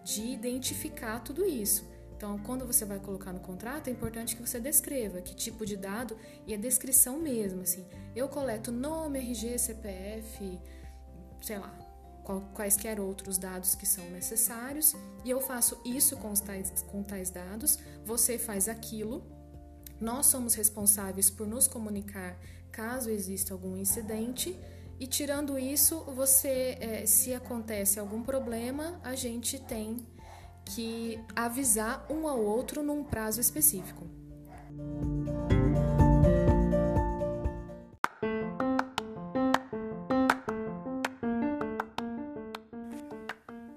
De 0.05 0.23
identificar 0.27 1.21
tudo 1.21 1.45
isso. 1.45 1.85
Então, 2.17 2.39
quando 2.39 2.65
você 2.65 2.85
vai 2.85 3.01
colocar 3.01 3.33
no 3.33 3.41
contrato, 3.41 3.89
é 3.89 3.91
importante 3.91 4.37
que 4.37 4.47
você 4.47 4.61
descreva 4.61 5.21
que 5.21 5.35
tipo 5.35 5.67
de 5.67 5.77
dado 5.77 6.17
e 6.47 6.55
a 6.55 6.57
descrição 6.57 7.19
mesmo, 7.19 7.63
assim. 7.63 7.85
Eu 8.15 8.29
coleto 8.29 8.71
nome, 8.71 9.19
RG, 9.19 9.59
CPF, 9.59 10.61
sei 11.41 11.59
lá, 11.59 11.77
quaisquer 12.55 13.01
outros 13.01 13.39
dados 13.39 13.75
que 13.75 13.85
são 13.85 14.09
necessários 14.11 14.95
e 15.25 15.31
eu 15.31 15.41
faço 15.41 15.81
isso 15.85 16.17
com, 16.17 16.33
tais, 16.35 16.71
com 16.83 17.03
tais 17.03 17.31
dados, 17.31 17.79
você 18.05 18.39
faz 18.39 18.69
aquilo 18.69 19.27
nós 20.03 20.27
somos 20.27 20.55
responsáveis 20.55 21.31
por 21.31 21.47
nos 21.47 21.69
comunicar 21.69 22.37
caso 22.73 23.09
exista 23.09 23.55
algum 23.55 23.77
incidente. 23.77 24.59
E 24.99 25.07
tirando 25.07 25.59
isso, 25.59 26.03
você, 26.15 26.77
é, 26.81 27.07
se 27.07 27.33
acontece 27.35 28.01
algum 28.01 28.23
problema, 28.23 29.01
a 29.05 29.15
gente 29.15 29.61
tem 29.61 29.97
que 30.65 31.19
avisar 31.35 32.07
um 32.11 32.27
ao 32.29 32.41
outro 32.41 32.83
num 32.83 33.05
prazo 33.05 33.41
específico. 33.41 34.07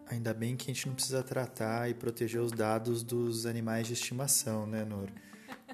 Ainda 0.08 0.34
bem 0.34 0.56
que 0.56 0.72
a 0.72 0.74
gente 0.74 0.88
não 0.88 0.96
precisa 0.96 1.22
tratar 1.24 1.90
e 1.90 1.94
proteger 1.94 2.42
os 2.42 2.52
dados 2.52 3.04
dos 3.04 3.46
animais 3.46 3.88
de 3.88 3.94
estimação, 3.94 4.66
né, 4.66 4.84
Nora? 4.84 5.14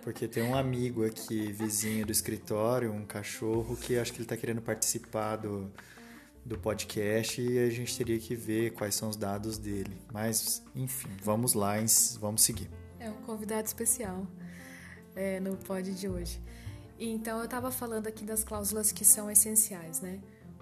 Porque 0.03 0.27
tem 0.27 0.43
um 0.43 0.55
amigo 0.55 1.05
aqui, 1.05 1.51
vizinho 1.51 2.05
do 2.05 2.11
escritório, 2.11 2.91
um 2.91 3.05
cachorro, 3.05 3.75
que 3.77 3.97
acho 3.97 4.11
que 4.11 4.17
ele 4.17 4.25
está 4.25 4.35
querendo 4.35 4.61
participar 4.61 5.35
do, 5.35 5.71
do 6.43 6.57
podcast 6.57 7.41
e 7.41 7.59
a 7.59 7.69
gente 7.69 7.95
teria 7.97 8.19
que 8.19 8.35
ver 8.35 8.71
quais 8.71 8.95
são 8.95 9.09
os 9.09 9.15
dados 9.15 9.57
dele. 9.57 9.95
Mas, 10.11 10.63
enfim, 10.75 11.09
vamos 11.23 11.53
lá, 11.53 11.75
vamos 12.19 12.41
seguir. 12.41 12.69
É 12.99 13.09
um 13.09 13.21
convidado 13.21 13.67
especial 13.67 14.25
é, 15.15 15.39
no 15.39 15.55
pod 15.55 15.91
de 15.93 16.09
hoje. 16.09 16.41
Então, 16.99 17.39
eu 17.39 17.45
estava 17.45 17.71
falando 17.71 18.07
aqui 18.07 18.23
das 18.23 18.43
cláusulas 18.43 18.91
que 18.91 19.05
são 19.05 19.29
essenciais, 19.29 20.01
né? 20.01 20.19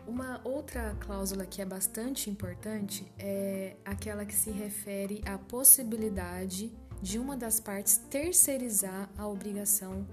uma 0.10 0.42
outra 0.44 0.96
cláusula 1.00 1.46
que 1.46 1.62
é 1.62 1.66
bastante 1.66 2.32
importante 2.32 3.06
é 3.20 3.76
aquela 3.86 4.26
que 4.26 4.34
se 4.34 4.50
refere 4.50 5.22
à 5.24 5.38
possibilidade 5.38 6.68
de 6.68 6.89
uma 7.18 7.38
das 7.38 7.60
partes 7.60 7.98
terceirizar 8.10 9.10
a 9.18 9.28
obrigação 9.28 10.06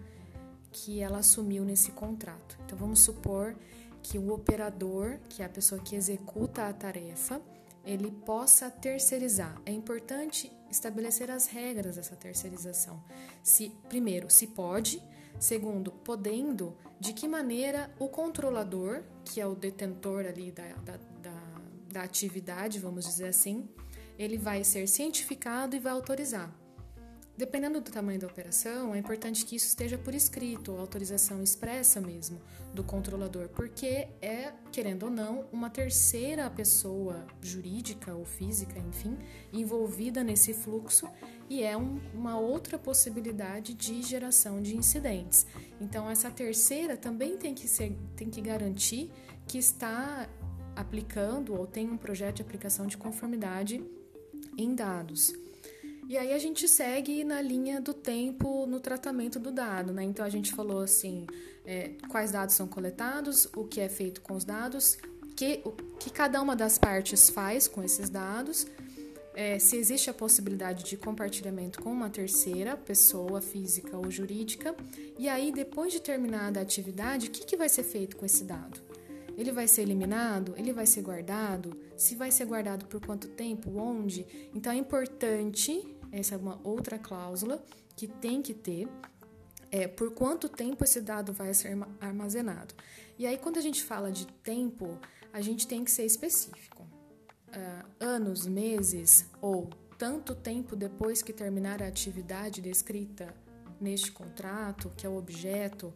que 0.70 1.00
ela 1.00 1.18
assumiu 1.18 1.64
nesse 1.64 1.90
contrato. 1.92 2.58
Então 2.64 2.78
vamos 2.78 3.00
supor 3.00 3.56
que 4.02 4.18
o 4.18 4.32
operador, 4.32 5.18
que 5.28 5.42
é 5.42 5.46
a 5.46 5.48
pessoa 5.48 5.80
que 5.80 5.96
executa 5.96 6.68
a 6.68 6.72
tarefa, 6.72 7.40
ele 7.84 8.10
possa 8.10 8.70
terceirizar. 8.70 9.60
É 9.64 9.72
importante 9.72 10.52
estabelecer 10.70 11.30
as 11.30 11.46
regras 11.46 11.96
dessa 11.96 12.14
terceirização. 12.14 13.02
Se 13.42 13.70
primeiro, 13.88 14.28
se 14.30 14.48
pode, 14.48 15.02
segundo, 15.38 15.90
podendo, 15.90 16.76
de 17.00 17.12
que 17.12 17.26
maneira 17.26 17.90
o 17.98 18.08
controlador, 18.08 19.02
que 19.24 19.40
é 19.40 19.46
o 19.46 19.54
detentor 19.54 20.26
ali 20.26 20.50
da, 20.52 20.68
da, 20.84 20.96
da, 21.22 21.60
da 21.92 22.02
atividade, 22.02 22.78
vamos 22.78 23.06
dizer 23.06 23.28
assim, 23.28 23.68
ele 24.18 24.36
vai 24.36 24.62
ser 24.64 24.86
cientificado 24.88 25.76
e 25.76 25.78
vai 25.78 25.92
autorizar. 25.92 26.52
Dependendo 27.36 27.82
do 27.82 27.90
tamanho 27.90 28.18
da 28.18 28.26
operação, 28.26 28.94
é 28.94 28.98
importante 28.98 29.44
que 29.44 29.56
isso 29.56 29.66
esteja 29.66 29.98
por 29.98 30.14
escrito, 30.14 30.72
autorização 30.72 31.42
expressa 31.42 32.00
mesmo 32.00 32.40
do 32.72 32.82
controlador, 32.82 33.50
porque 33.50 34.08
é, 34.22 34.54
querendo 34.72 35.02
ou 35.02 35.10
não, 35.10 35.44
uma 35.52 35.68
terceira 35.68 36.48
pessoa 36.48 37.26
jurídica 37.42 38.14
ou 38.14 38.24
física, 38.24 38.78
enfim, 38.78 39.18
envolvida 39.52 40.24
nesse 40.24 40.54
fluxo 40.54 41.10
e 41.50 41.62
é 41.62 41.76
um, 41.76 42.00
uma 42.14 42.38
outra 42.38 42.78
possibilidade 42.78 43.74
de 43.74 44.02
geração 44.02 44.62
de 44.62 44.74
incidentes. 44.74 45.46
Então, 45.78 46.08
essa 46.08 46.30
terceira 46.30 46.96
também 46.96 47.36
tem 47.36 47.54
que, 47.54 47.68
ser, 47.68 47.94
tem 48.16 48.30
que 48.30 48.40
garantir 48.40 49.10
que 49.46 49.58
está 49.58 50.26
aplicando 50.74 51.54
ou 51.54 51.66
tem 51.66 51.90
um 51.90 51.98
projeto 51.98 52.36
de 52.36 52.42
aplicação 52.42 52.86
de 52.86 52.96
conformidade 52.96 53.84
em 54.56 54.74
dados. 54.74 55.34
E 56.08 56.16
aí 56.16 56.32
a 56.32 56.38
gente 56.38 56.68
segue 56.68 57.24
na 57.24 57.42
linha 57.42 57.80
do 57.80 57.92
tempo 57.92 58.64
no 58.66 58.78
tratamento 58.78 59.40
do 59.40 59.50
dado, 59.50 59.92
né? 59.92 60.04
Então 60.04 60.24
a 60.24 60.28
gente 60.28 60.52
falou 60.52 60.82
assim, 60.82 61.26
é, 61.64 61.90
quais 62.08 62.30
dados 62.30 62.54
são 62.54 62.68
coletados, 62.68 63.48
o 63.56 63.64
que 63.64 63.80
é 63.80 63.88
feito 63.88 64.20
com 64.20 64.34
os 64.34 64.44
dados, 64.44 64.98
que, 65.34 65.60
o 65.64 65.72
que 65.72 66.08
cada 66.08 66.40
uma 66.40 66.54
das 66.54 66.78
partes 66.78 67.28
faz 67.28 67.66
com 67.66 67.82
esses 67.82 68.08
dados, 68.08 68.68
é, 69.34 69.58
se 69.58 69.76
existe 69.76 70.08
a 70.08 70.14
possibilidade 70.14 70.84
de 70.84 70.96
compartilhamento 70.96 71.82
com 71.82 71.90
uma 71.90 72.08
terceira 72.08 72.76
pessoa, 72.76 73.40
física 73.40 73.96
ou 73.98 74.08
jurídica, 74.08 74.74
e 75.18 75.28
aí 75.28 75.50
depois 75.50 75.92
de 75.92 76.00
terminada 76.00 76.60
a 76.60 76.62
atividade, 76.62 77.26
o 77.26 77.30
que, 77.30 77.44
que 77.44 77.56
vai 77.56 77.68
ser 77.68 77.82
feito 77.82 78.16
com 78.16 78.24
esse 78.24 78.44
dado? 78.44 78.80
Ele 79.36 79.52
vai 79.52 79.68
ser 79.68 79.82
eliminado? 79.82 80.54
Ele 80.56 80.72
vai 80.72 80.86
ser 80.86 81.02
guardado? 81.02 81.78
Se 81.94 82.14
vai 82.14 82.30
ser 82.30 82.46
guardado 82.46 82.86
por 82.86 83.04
quanto 83.04 83.28
tempo? 83.28 83.76
Onde? 83.76 84.26
Então 84.54 84.72
é 84.72 84.76
importante 84.76 85.95
essa 86.18 86.34
é 86.34 86.38
uma 86.38 86.60
outra 86.64 86.98
cláusula 86.98 87.62
que 87.94 88.06
tem 88.06 88.42
que 88.42 88.54
ter. 88.54 88.88
É, 89.70 89.88
por 89.88 90.12
quanto 90.12 90.48
tempo 90.48 90.84
esse 90.84 91.00
dado 91.00 91.32
vai 91.32 91.52
ser 91.52 91.76
armazenado. 92.00 92.74
E 93.18 93.26
aí, 93.26 93.36
quando 93.36 93.58
a 93.58 93.60
gente 93.60 93.82
fala 93.82 94.12
de 94.12 94.26
tempo, 94.26 94.98
a 95.32 95.40
gente 95.40 95.66
tem 95.66 95.84
que 95.84 95.90
ser 95.90 96.04
específico. 96.04 96.82
Uh, 97.48 97.86
anos, 97.98 98.46
meses 98.46 99.26
ou 99.40 99.70
tanto 99.96 100.34
tempo 100.34 100.76
depois 100.76 101.22
que 101.22 101.32
terminar 101.32 101.82
a 101.82 101.88
atividade 101.88 102.60
descrita 102.60 103.34
neste 103.80 104.12
contrato, 104.12 104.92
que 104.96 105.06
é 105.06 105.08
o 105.08 105.16
objeto, 105.16 105.92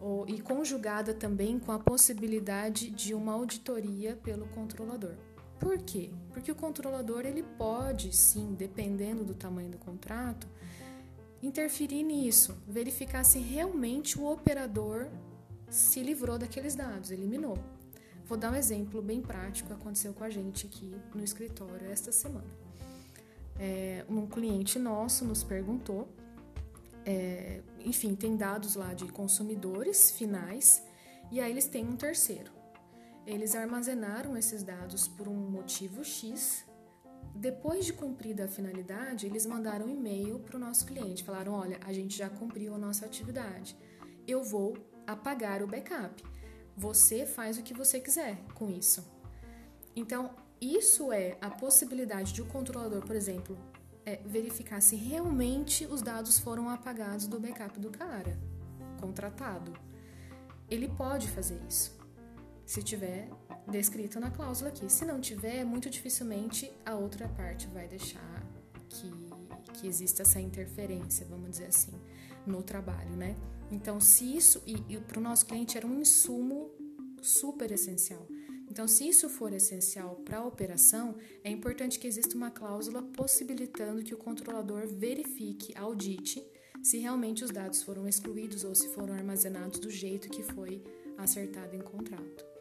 ou, 0.00 0.28
e 0.28 0.40
conjugada 0.40 1.14
também 1.14 1.58
com 1.58 1.72
a 1.72 1.78
possibilidade 1.78 2.90
de 2.90 3.14
uma 3.14 3.32
auditoria 3.32 4.16
pelo 4.16 4.46
controlador. 4.48 5.14
Por 5.62 5.78
quê? 5.78 6.10
Porque 6.32 6.50
o 6.50 6.56
controlador 6.56 7.24
ele 7.24 7.44
pode, 7.44 8.12
sim, 8.12 8.52
dependendo 8.58 9.22
do 9.22 9.32
tamanho 9.32 9.70
do 9.70 9.78
contrato, 9.78 10.48
interferir 11.40 12.02
nisso, 12.02 12.56
verificar 12.66 13.22
se 13.22 13.38
realmente 13.38 14.18
o 14.18 14.28
operador 14.28 15.06
se 15.70 16.02
livrou 16.02 16.36
daqueles 16.36 16.74
dados, 16.74 17.12
eliminou. 17.12 17.56
Vou 18.26 18.36
dar 18.36 18.50
um 18.50 18.56
exemplo 18.56 19.00
bem 19.00 19.22
prático 19.22 19.68
que 19.68 19.74
aconteceu 19.74 20.12
com 20.12 20.24
a 20.24 20.30
gente 20.30 20.66
aqui 20.66 20.96
no 21.14 21.22
escritório 21.22 21.88
esta 21.88 22.10
semana. 22.10 22.50
É, 23.56 24.04
um 24.08 24.26
cliente 24.26 24.80
nosso 24.80 25.24
nos 25.24 25.44
perguntou, 25.44 26.08
é, 27.06 27.60
enfim, 27.84 28.16
tem 28.16 28.36
dados 28.36 28.74
lá 28.74 28.94
de 28.94 29.06
consumidores 29.12 30.10
finais 30.10 30.82
e 31.30 31.40
aí 31.40 31.52
eles 31.52 31.68
têm 31.68 31.86
um 31.86 31.94
terceiro. 31.94 32.61
Eles 33.26 33.54
armazenaram 33.54 34.36
esses 34.36 34.62
dados 34.62 35.06
por 35.06 35.28
um 35.28 35.50
motivo 35.50 36.04
X. 36.04 36.66
Depois 37.34 37.86
de 37.86 37.92
cumprida 37.92 38.44
a 38.44 38.48
finalidade, 38.48 39.26
eles 39.26 39.46
mandaram 39.46 39.86
um 39.86 39.90
e-mail 39.90 40.40
para 40.40 40.56
o 40.56 40.60
nosso 40.60 40.84
cliente. 40.84 41.22
Falaram: 41.22 41.52
olha, 41.52 41.78
a 41.84 41.92
gente 41.92 42.16
já 42.16 42.28
cumpriu 42.28 42.74
a 42.74 42.78
nossa 42.78 43.06
atividade. 43.06 43.76
Eu 44.26 44.42
vou 44.42 44.76
apagar 45.06 45.62
o 45.62 45.68
backup. 45.68 46.22
Você 46.76 47.24
faz 47.24 47.58
o 47.58 47.62
que 47.62 47.72
você 47.72 48.00
quiser 48.00 48.42
com 48.54 48.70
isso. 48.70 49.04
Então, 49.94 50.34
isso 50.60 51.12
é 51.12 51.36
a 51.40 51.50
possibilidade 51.50 52.32
de 52.32 52.42
o 52.42 52.46
controlador, 52.46 53.04
por 53.04 53.14
exemplo, 53.14 53.58
é 54.04 54.16
verificar 54.24 54.80
se 54.80 54.96
realmente 54.96 55.86
os 55.86 56.02
dados 56.02 56.38
foram 56.38 56.68
apagados 56.68 57.26
do 57.26 57.38
backup 57.38 57.78
do 57.78 57.90
cara 57.90 58.38
contratado. 59.00 59.72
Ele 60.70 60.88
pode 60.88 61.28
fazer 61.28 61.60
isso 61.68 62.01
se 62.66 62.82
tiver 62.82 63.28
descrito 63.68 64.18
na 64.20 64.30
cláusula 64.30 64.70
aqui. 64.70 64.90
Se 64.90 65.04
não 65.04 65.20
tiver, 65.20 65.64
muito 65.64 65.90
dificilmente 65.90 66.72
a 66.84 66.94
outra 66.94 67.28
parte 67.28 67.66
vai 67.68 67.88
deixar 67.88 68.46
que, 68.88 69.10
que 69.74 69.86
exista 69.86 70.22
essa 70.22 70.40
interferência, 70.40 71.26
vamos 71.26 71.50
dizer 71.50 71.66
assim, 71.66 71.92
no 72.46 72.62
trabalho, 72.62 73.16
né? 73.16 73.36
Então, 73.70 74.00
se 74.00 74.36
isso, 74.36 74.62
e, 74.66 74.74
e 74.88 74.98
para 74.98 75.18
o 75.18 75.22
nosso 75.22 75.46
cliente 75.46 75.78
era 75.78 75.86
um 75.86 76.00
insumo 76.00 76.70
super 77.22 77.70
essencial. 77.72 78.26
Então, 78.70 78.88
se 78.88 79.06
isso 79.06 79.28
for 79.28 79.52
essencial 79.52 80.16
para 80.24 80.38
a 80.38 80.46
operação, 80.46 81.16
é 81.44 81.50
importante 81.50 81.98
que 81.98 82.06
exista 82.06 82.34
uma 82.34 82.50
cláusula 82.50 83.02
possibilitando 83.02 84.02
que 84.02 84.14
o 84.14 84.18
controlador 84.18 84.86
verifique, 84.86 85.76
audite, 85.76 86.42
se 86.82 86.98
realmente 86.98 87.44
os 87.44 87.50
dados 87.50 87.82
foram 87.82 88.08
excluídos 88.08 88.64
ou 88.64 88.74
se 88.74 88.88
foram 88.88 89.14
armazenados 89.14 89.78
do 89.78 89.90
jeito 89.90 90.28
que 90.28 90.42
foi 90.42 90.82
acertado 91.16 91.76
em 91.76 91.80
contrato. 91.80 92.51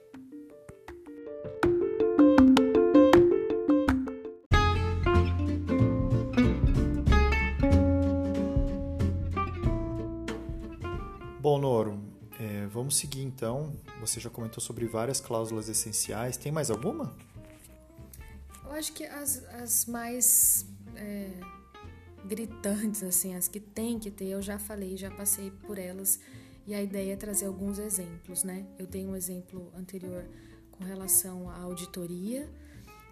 Vamos 12.91 12.97
seguir 12.97 13.21
então. 13.21 13.73
Você 14.01 14.19
já 14.19 14.29
comentou 14.29 14.59
sobre 14.59 14.85
várias 14.85 15.21
cláusulas 15.21 15.69
essenciais. 15.69 16.35
Tem 16.35 16.51
mais 16.51 16.69
alguma? 16.69 17.15
Eu 18.65 18.71
acho 18.71 18.91
que 18.91 19.05
as, 19.05 19.43
as 19.45 19.85
mais 19.85 20.65
é, 20.95 21.29
gritantes, 22.25 23.01
assim, 23.01 23.33
as 23.33 23.47
que 23.47 23.61
tem 23.61 23.97
que 23.97 24.11
ter, 24.11 24.25
eu 24.25 24.41
já 24.41 24.59
falei, 24.59 24.97
já 24.97 25.09
passei 25.09 25.51
por 25.51 25.77
elas. 25.77 26.19
E 26.67 26.73
a 26.73 26.81
ideia 26.81 27.13
é 27.13 27.15
trazer 27.15 27.45
alguns 27.45 27.79
exemplos, 27.79 28.43
né? 28.43 28.65
Eu 28.77 28.85
dei 28.85 29.05
um 29.05 29.15
exemplo 29.15 29.71
anterior 29.73 30.25
com 30.71 30.83
relação 30.83 31.49
à 31.49 31.59
auditoria, 31.59 32.49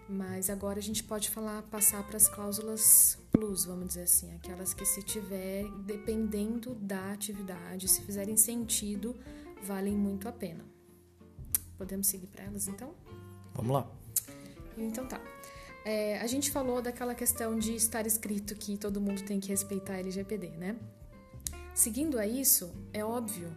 mas 0.08 0.50
agora 0.50 0.78
a 0.78 0.82
gente 0.82 1.02
pode 1.02 1.30
falar, 1.30 1.62
passar 1.62 2.06
para 2.06 2.18
as 2.18 2.28
cláusulas 2.28 3.18
plus, 3.32 3.64
vamos 3.64 3.88
dizer 3.88 4.02
assim, 4.02 4.34
aquelas 4.34 4.74
que 4.74 4.84
se 4.84 5.02
tiver, 5.02 5.64
dependendo 5.86 6.74
da 6.74 7.12
atividade, 7.12 7.88
se 7.88 8.02
fizerem 8.02 8.36
sentido, 8.36 9.16
valem 9.62 9.94
muito 9.94 10.28
a 10.28 10.32
pena. 10.32 10.64
Podemos 11.76 12.06
seguir 12.06 12.26
para 12.26 12.44
elas 12.44 12.68
então? 12.68 12.94
Vamos 13.54 13.72
lá. 13.72 13.90
Então 14.76 15.06
tá. 15.06 15.20
É, 15.84 16.18
a 16.20 16.26
gente 16.26 16.50
falou 16.50 16.82
daquela 16.82 17.14
questão 17.14 17.58
de 17.58 17.74
estar 17.74 18.06
escrito 18.06 18.54
que 18.54 18.76
todo 18.76 19.00
mundo 19.00 19.22
tem 19.22 19.40
que 19.40 19.48
respeitar 19.48 19.94
a 19.94 19.98
LGPD, 20.00 20.50
né? 20.50 20.76
Seguindo 21.74 22.18
a 22.18 22.26
isso, 22.26 22.70
é 22.92 23.02
óbvio, 23.02 23.56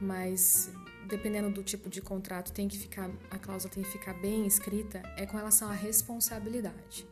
mas 0.00 0.70
dependendo 1.06 1.50
do 1.50 1.62
tipo 1.62 1.88
de 1.88 2.00
contrato, 2.00 2.52
tem 2.52 2.68
que 2.68 2.78
ficar 2.78 3.10
a 3.30 3.38
cláusula 3.38 3.72
tem 3.72 3.82
que 3.82 3.90
ficar 3.90 4.14
bem 4.14 4.46
escrita 4.46 5.02
é 5.16 5.26
com 5.26 5.36
relação 5.36 5.68
à 5.68 5.72
responsabilidade. 5.72 7.06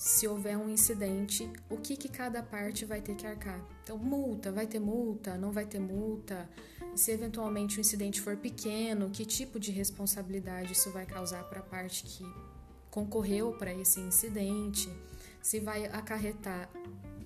Se 0.00 0.26
houver 0.26 0.56
um 0.56 0.70
incidente, 0.70 1.52
o 1.68 1.76
que, 1.76 1.94
que 1.94 2.08
cada 2.08 2.42
parte 2.42 2.86
vai 2.86 3.02
ter 3.02 3.14
que 3.14 3.26
arcar? 3.26 3.62
Então, 3.82 3.98
multa, 3.98 4.50
vai 4.50 4.66
ter 4.66 4.80
multa, 4.80 5.36
não 5.36 5.52
vai 5.52 5.66
ter 5.66 5.78
multa? 5.78 6.48
Se 6.96 7.10
eventualmente 7.10 7.76
o 7.76 7.82
incidente 7.82 8.18
for 8.18 8.34
pequeno, 8.34 9.10
que 9.10 9.26
tipo 9.26 9.60
de 9.60 9.70
responsabilidade 9.70 10.72
isso 10.72 10.90
vai 10.90 11.04
causar 11.04 11.44
para 11.50 11.60
a 11.60 11.62
parte 11.62 12.04
que 12.04 12.24
concorreu 12.90 13.52
para 13.52 13.74
esse 13.74 14.00
incidente? 14.00 14.90
Se 15.42 15.60
vai 15.60 15.84
acarretar 15.84 16.70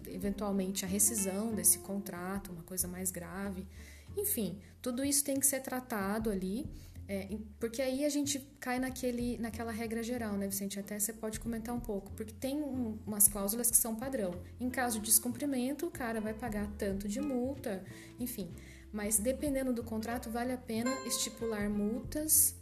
eventualmente 0.08 0.84
a 0.84 0.88
rescisão 0.88 1.54
desse 1.54 1.78
contrato, 1.78 2.50
uma 2.50 2.64
coisa 2.64 2.88
mais 2.88 3.12
grave. 3.12 3.68
Enfim, 4.16 4.58
tudo 4.82 5.04
isso 5.04 5.22
tem 5.22 5.38
que 5.38 5.46
ser 5.46 5.60
tratado 5.60 6.28
ali 6.28 6.68
É, 7.06 7.28
porque 7.60 7.82
aí 7.82 8.04
a 8.04 8.08
gente 8.08 8.38
cai 8.58 8.78
naquele, 8.78 9.36
naquela 9.38 9.70
regra 9.70 10.02
geral, 10.02 10.34
né, 10.34 10.46
Vicente? 10.46 10.80
Até 10.80 10.98
você 10.98 11.12
pode 11.12 11.38
comentar 11.38 11.74
um 11.74 11.80
pouco. 11.80 12.10
Porque 12.12 12.32
tem 12.32 12.62
um, 12.62 12.98
umas 13.06 13.28
cláusulas 13.28 13.70
que 13.70 13.76
são 13.76 13.94
padrão. 13.94 14.32
Em 14.58 14.70
caso 14.70 14.98
de 14.98 15.06
descumprimento, 15.06 15.86
o 15.86 15.90
cara 15.90 16.20
vai 16.20 16.32
pagar 16.32 16.66
tanto 16.78 17.06
de 17.06 17.20
multa, 17.20 17.84
enfim. 18.18 18.50
Mas 18.92 19.18
dependendo 19.18 19.72
do 19.72 19.82
contrato, 19.82 20.30
vale 20.30 20.52
a 20.52 20.56
pena 20.56 20.90
estipular 21.04 21.68
multas, 21.68 22.54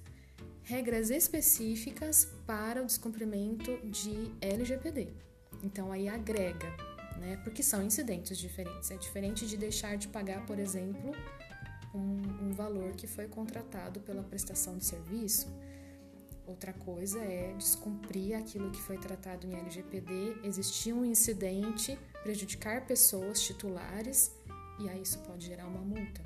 regras 0.62 1.11
específicas 1.11 2.26
para 2.46 2.83
o 2.83 2.87
descumprimento 2.87 3.78
de 3.85 4.33
LGPD. 4.40 5.09
Então 5.62 5.92
aí 5.92 6.09
agrega, 6.09 6.74
né? 7.18 7.38
Porque 7.44 7.62
são 7.62 7.83
incidentes 7.83 8.38
diferentes. 8.38 8.90
É 8.90 8.96
diferente 8.96 9.46
de 9.46 9.57
deixar 9.57 9.96
de 9.96 10.09
pagar, 10.09 10.44
por 10.46 10.59
exemplo, 10.59 11.12
um, 11.94 12.48
um 12.48 12.52
valor 12.52 12.92
que 12.92 13.07
foi 13.07 13.26
contratado 13.26 14.00
pela 14.00 14.22
prestação 14.22 14.76
de 14.76 14.85
serviço. 14.85 15.48
Outra 16.46 16.72
coisa 16.72 17.20
é 17.20 17.55
descumprir 17.57 18.37
aquilo 18.37 18.70
que 18.70 18.81
foi 18.83 18.98
tratado 18.98 19.46
em 19.46 19.55
LGPD, 19.55 20.38
existir 20.42 20.92
um 20.92 21.05
incidente, 21.05 21.98
prejudicar 22.22 22.85
pessoas 22.85 23.40
titulares, 23.40 24.33
e 24.81 24.88
aí 24.88 25.02
isso 25.02 25.18
pode 25.20 25.46
gerar 25.46 25.66
uma 25.66 25.81
multa. 25.81 26.22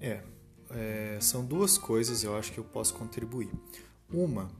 É, 0.00 0.22
é 0.70 1.18
são 1.20 1.44
duas 1.44 1.78
coisas 1.78 2.22
eu 2.22 2.36
acho 2.36 2.52
que 2.52 2.58
eu 2.58 2.64
posso 2.64 2.94
contribuir. 2.94 3.50
Uma, 4.12 4.50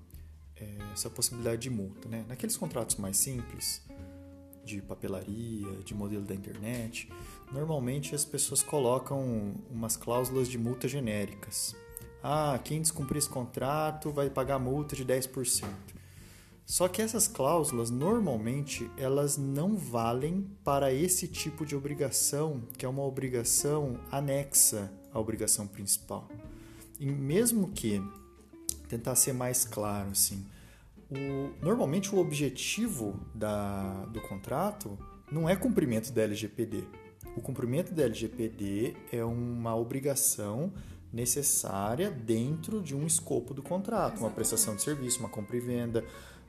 é 0.57 0.92
essa 0.92 1.11
possibilidade 1.11 1.62
de 1.62 1.70
multa. 1.70 2.09
Né? 2.09 2.24
Naqueles 2.26 2.57
contratos 2.57 2.96
mais 2.96 3.16
simples, 3.18 3.83
de 4.64 4.81
papelaria, 4.83 5.73
de 5.85 5.94
modelo 5.94 6.25
da 6.25 6.35
internet, 6.35 7.09
normalmente 7.53 8.14
as 8.14 8.25
pessoas 8.25 8.62
colocam 8.62 9.55
umas 9.70 9.96
cláusulas 9.96 10.49
de 10.49 10.59
multa 10.59 10.87
genéricas. 10.87 11.75
Ah, 12.23 12.59
quem 12.62 12.83
descumprir 12.83 13.18
esse 13.18 13.29
contrato 13.29 14.11
vai 14.11 14.29
pagar 14.29 14.59
multa 14.59 14.94
de 14.94 15.05
10%. 15.05 15.64
Só 16.70 16.87
que 16.87 17.03
essas 17.03 17.27
cláusulas 17.27 17.90
normalmente 17.90 18.88
elas 18.96 19.37
não 19.37 19.77
valem 19.77 20.49
para 20.62 20.92
esse 20.92 21.27
tipo 21.27 21.66
de 21.66 21.75
obrigação, 21.75 22.62
que 22.79 22.87
é 22.87 22.88
uma 22.88 23.03
obrigação 23.03 23.99
anexa 24.09 24.92
à 25.12 25.18
obrigação 25.18 25.66
principal. 25.66 26.29
E 27.01 27.07
mesmo 27.07 27.73
que 27.73 28.01
tentar 28.88 29.16
ser 29.16 29.33
mais 29.33 29.64
claro 29.64 30.11
assim, 30.11 30.46
o, 31.11 31.51
normalmente 31.61 32.14
o 32.14 32.18
objetivo 32.18 33.18
da, 33.35 34.05
do 34.07 34.20
contrato 34.20 34.96
não 35.31 35.49
é 35.49 35.57
cumprimento 35.57 36.12
da 36.12 36.23
LGPD. 36.23 36.85
O 37.37 37.40
cumprimento 37.40 37.92
da 37.92 38.05
LGPD 38.05 38.96
é 39.12 39.25
uma 39.25 39.77
obrigação 39.77 40.73
necessária 41.12 42.11
dentro 42.11 42.81
de 42.81 42.94
um 42.94 43.07
escopo 43.07 43.53
do 43.53 43.62
contrato, 43.62 44.20
uma 44.20 44.31
prestação 44.31 44.77
de 44.77 44.83
serviço, 44.83 45.18
uma 45.18 45.29
compra 45.29 45.57
e 45.57 45.61
venda, 45.61 46.05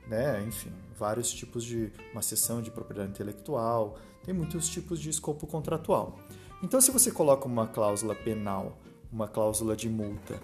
né? 0.06 0.42
enfim, 0.46 0.72
vários 0.96 1.32
tipos 1.32 1.64
de 1.64 1.92
uma 2.12 2.22
cessão 2.22 2.62
de 2.62 2.70
propriedade 2.70 3.10
intelectual, 3.10 3.98
tem 4.24 4.32
muitos 4.32 4.68
tipos 4.68 5.00
de 5.00 5.10
escopo 5.10 5.46
contratual. 5.46 6.18
Então, 6.62 6.80
se 6.80 6.92
você 6.92 7.10
coloca 7.10 7.46
uma 7.46 7.66
cláusula 7.66 8.14
penal, 8.14 8.78
uma 9.12 9.26
cláusula 9.26 9.74
de 9.74 9.88
multa 9.88 10.40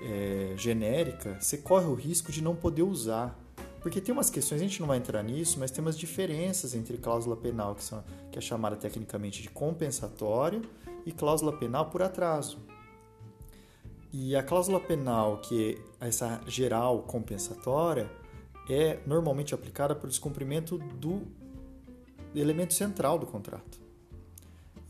é, 0.00 0.54
genérica, 0.56 1.36
você 1.40 1.58
corre 1.58 1.86
o 1.86 1.94
risco 1.94 2.30
de 2.30 2.42
não 2.42 2.54
poder 2.54 2.82
usar 2.82 3.36
porque 3.80 4.00
tem 4.00 4.12
umas 4.12 4.30
questões, 4.30 4.60
a 4.60 4.64
gente 4.64 4.80
não 4.80 4.88
vai 4.88 4.98
entrar 4.98 5.22
nisso, 5.22 5.58
mas 5.58 5.70
tem 5.70 5.82
umas 5.82 5.96
diferenças 5.96 6.74
entre 6.74 6.98
cláusula 6.98 7.36
penal, 7.36 7.74
que, 7.74 7.84
são, 7.84 8.02
que 8.30 8.38
é 8.38 8.40
chamada 8.40 8.76
tecnicamente 8.76 9.42
de 9.42 9.48
compensatório, 9.48 10.62
e 11.06 11.12
cláusula 11.12 11.56
penal 11.56 11.86
por 11.86 12.02
atraso. 12.02 12.58
E 14.12 14.34
a 14.34 14.42
cláusula 14.42 14.80
penal, 14.80 15.38
que 15.38 15.78
é 16.00 16.06
essa 16.08 16.40
geral 16.46 17.02
compensatória, 17.02 18.10
é 18.68 18.98
normalmente 19.06 19.54
aplicada 19.54 19.94
por 19.94 20.08
descumprimento 20.08 20.76
do 20.76 21.22
elemento 22.34 22.74
central 22.74 23.18
do 23.18 23.26
contrato. 23.26 23.78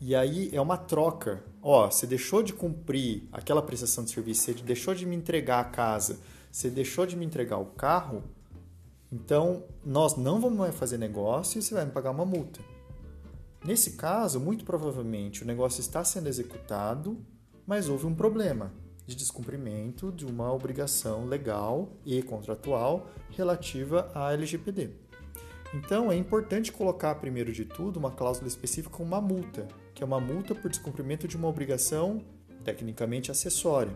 E 0.01 0.15
aí 0.15 0.49
é 0.53 0.61
uma 0.61 0.77
troca. 0.77 1.43
Ó, 1.61 1.89
você 1.89 2.07
deixou 2.07 2.41
de 2.41 2.53
cumprir 2.53 3.23
aquela 3.31 3.61
prestação 3.61 4.03
de 4.03 4.11
serviço, 4.11 4.43
você 4.43 4.53
deixou 4.53 4.95
de 4.95 5.05
me 5.05 5.15
entregar 5.15 5.59
a 5.59 5.65
casa, 5.65 6.19
você 6.51 6.69
deixou 6.69 7.05
de 7.05 7.17
me 7.17 7.25
entregar 7.25 7.57
o 7.57 7.65
carro, 7.65 8.23
então, 9.11 9.63
nós 9.83 10.15
não 10.15 10.39
vamos 10.39 10.75
fazer 10.75 10.97
negócio 10.97 11.57
e 11.57 11.61
você 11.61 11.73
vai 11.73 11.85
me 11.85 11.91
pagar 11.91 12.11
uma 12.11 12.25
multa. 12.25 12.59
Nesse 13.65 13.91
caso, 13.91 14.39
muito 14.39 14.63
provavelmente 14.63 15.43
o 15.43 15.47
negócio 15.47 15.81
está 15.81 16.03
sendo 16.03 16.29
executado, 16.29 17.17
mas 17.65 17.89
houve 17.89 18.05
um 18.05 18.13
problema 18.13 18.71
de 19.05 19.15
descumprimento 19.15 20.11
de 20.11 20.25
uma 20.25 20.53
obrigação 20.53 21.25
legal 21.25 21.89
e 22.05 22.21
contratual 22.21 23.07
relativa 23.31 24.11
à 24.13 24.31
LGPD. 24.31 24.91
Então, 25.73 26.11
é 26.11 26.15
importante 26.15 26.71
colocar, 26.71 27.15
primeiro 27.15 27.51
de 27.51 27.65
tudo, 27.65 27.97
uma 27.97 28.11
cláusula 28.11 28.47
específica 28.47 28.95
com 28.95 29.03
uma 29.03 29.19
multa, 29.19 29.67
que 29.93 30.03
é 30.03 30.05
uma 30.05 30.19
multa 30.19 30.53
por 30.53 30.69
descumprimento 30.69 31.27
de 31.27 31.35
uma 31.35 31.47
obrigação 31.47 32.23
tecnicamente 32.63 33.31
acessória. 33.31 33.93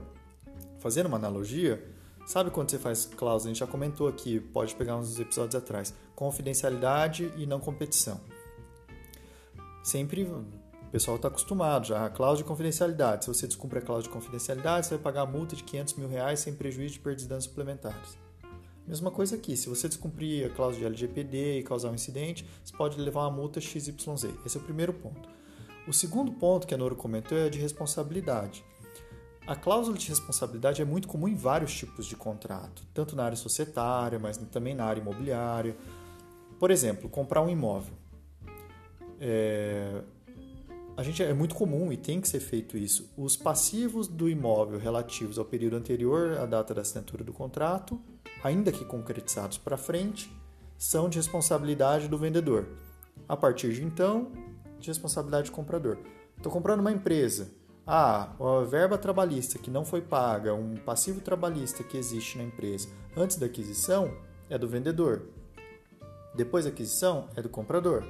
Fazendo 0.79 1.05
uma 1.05 1.17
analogia, 1.17 1.83
Sabe 2.25 2.51
quando 2.51 2.71
você 2.71 2.79
faz 2.79 3.05
cláusula? 3.05 3.51
A 3.51 3.53
gente 3.53 3.59
já 3.59 3.67
comentou 3.67 4.07
aqui, 4.07 4.39
pode 4.39 4.73
pegar 4.75 4.95
uns 4.95 5.19
episódios 5.19 5.55
atrás. 5.55 5.93
Confidencialidade 6.15 7.31
e 7.37 7.45
não 7.45 7.59
competição. 7.59 8.19
Sempre 9.83 10.23
o 10.23 10.45
pessoal 10.89 11.17
está 11.17 11.27
acostumado 11.27 11.87
já. 11.87 12.05
A 12.05 12.09
cláusula 12.09 12.37
de 12.37 12.43
confidencialidade. 12.45 13.25
Se 13.25 13.33
você 13.33 13.45
descumpre 13.45 13.79
a 13.79 13.81
cláusula 13.81 14.09
de 14.09 14.13
confidencialidade, 14.13 14.87
você 14.87 14.95
vai 14.95 15.03
pagar 15.03 15.21
a 15.23 15.25
multa 15.25 15.55
de 15.55 15.63
500 15.63 15.95
mil 15.95 16.07
reais 16.07 16.39
sem 16.39 16.53
prejuízo 16.53 16.93
de 16.93 16.99
perdas 17.01 17.23
e 17.23 17.27
danos 17.27 17.43
suplementares. 17.43 18.17
Mesma 18.87 19.11
coisa 19.11 19.35
aqui. 19.35 19.57
Se 19.57 19.67
você 19.67 19.89
descumprir 19.89 20.45
a 20.45 20.49
cláusula 20.49 20.79
de 20.79 20.85
LGPD 20.85 21.59
e 21.59 21.63
causar 21.63 21.89
um 21.89 21.95
incidente, 21.95 22.47
você 22.63 22.75
pode 22.75 22.99
levar 22.99 23.21
uma 23.21 23.31
multa 23.31 23.59
XYZ. 23.59 24.25
Esse 24.45 24.57
é 24.57 24.61
o 24.61 24.63
primeiro 24.63 24.93
ponto. 24.93 25.27
O 25.85 25.91
segundo 25.91 26.31
ponto 26.31 26.65
que 26.65 26.73
a 26.73 26.77
Noro 26.77 26.95
comentou 26.95 27.37
é 27.37 27.45
a 27.45 27.49
de 27.49 27.59
responsabilidade. 27.59 28.63
A 29.45 29.55
cláusula 29.57 29.97
de 29.97 30.07
responsabilidade 30.07 30.81
é 30.81 30.85
muito 30.85 31.05
comum 31.05 31.27
em 31.27 31.35
vários 31.35 31.73
tipos 31.73 32.05
de 32.05 32.15
contrato, 32.15 32.83
tanto 32.93 33.13
na 33.13 33.25
área 33.25 33.35
societária, 33.35 34.17
mas 34.17 34.37
também 34.37 34.73
na 34.73 34.85
área 34.85 35.01
imobiliária. 35.01 35.75
Por 36.57 36.71
exemplo, 36.71 37.09
comprar 37.09 37.41
um 37.41 37.49
imóvel. 37.49 37.93
É... 39.19 40.01
A 40.95 41.03
gente 41.03 41.21
é 41.21 41.33
muito 41.33 41.55
comum 41.55 41.91
e 41.91 41.97
tem 41.97 42.21
que 42.21 42.27
ser 42.29 42.39
feito 42.39 42.77
isso. 42.77 43.11
Os 43.17 43.35
passivos 43.35 44.07
do 44.07 44.29
imóvel 44.29 44.79
relativos 44.79 45.37
ao 45.37 45.43
período 45.43 45.75
anterior 45.75 46.37
à 46.37 46.45
data 46.45 46.73
da 46.73 46.81
assinatura 46.81 47.23
do 47.23 47.33
contrato, 47.33 47.99
ainda 48.43 48.71
que 48.71 48.85
concretizados 48.85 49.57
para 49.57 49.75
frente, 49.75 50.31
são 50.77 51.09
de 51.09 51.17
responsabilidade 51.17 52.07
do 52.07 52.17
vendedor. 52.17 52.67
A 53.27 53.35
partir 53.35 53.73
de 53.73 53.83
então, 53.83 54.31
de 54.79 54.87
responsabilidade 54.87 55.49
do 55.49 55.53
comprador. 55.53 55.97
Estou 56.37 56.51
comprando 56.51 56.79
uma 56.79 56.91
empresa 56.91 57.51
ah, 57.85 58.33
a 58.39 58.63
verba 58.63 58.97
trabalhista 58.97 59.59
que 59.59 59.69
não 59.69 59.83
foi 59.83 60.01
paga, 60.01 60.53
um 60.53 60.75
passivo 60.77 61.19
trabalhista 61.19 61.83
que 61.83 61.97
existe 61.97 62.37
na 62.37 62.45
empresa 62.45 62.87
antes 63.15 63.35
da 63.37 63.45
aquisição 63.45 64.15
é 64.49 64.57
do 64.57 64.67
vendedor. 64.67 65.23
Depois 66.33 66.65
da 66.65 66.71
aquisição 66.71 67.29
é 67.35 67.41
do 67.41 67.49
comprador. 67.49 68.03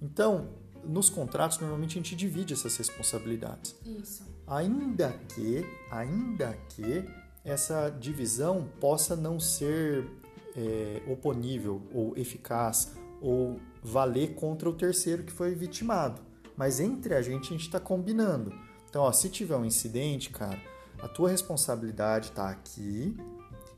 Então, 0.00 0.48
nos 0.84 1.10
contratos 1.10 1.58
normalmente 1.58 1.98
a 1.98 2.02
gente 2.02 2.14
divide 2.14 2.54
essas 2.54 2.76
responsabilidades. 2.76 3.76
Isso. 3.84 4.24
Ainda 4.46 5.12
que, 5.34 5.66
ainda 5.90 6.56
que 6.68 7.04
essa 7.44 7.90
divisão 7.90 8.68
possa 8.80 9.16
não 9.16 9.40
ser 9.40 10.08
é, 10.56 11.02
oponível 11.08 11.82
ou 11.92 12.16
eficaz 12.16 12.94
ou 13.20 13.60
valer 13.82 14.34
contra 14.34 14.68
o 14.68 14.72
terceiro 14.72 15.24
que 15.24 15.32
foi 15.32 15.54
vitimado. 15.54 16.20
Mas 16.56 16.78
entre 16.78 17.14
a 17.14 17.22
gente 17.22 17.48
a 17.48 17.52
gente 17.52 17.66
está 17.66 17.80
combinando. 17.80 18.52
Então, 18.92 19.04
ó, 19.04 19.10
se 19.10 19.30
tiver 19.30 19.56
um 19.56 19.64
incidente, 19.64 20.28
cara, 20.28 20.60
a 21.00 21.08
tua 21.08 21.30
responsabilidade 21.30 22.28
está 22.28 22.50
aqui. 22.50 23.16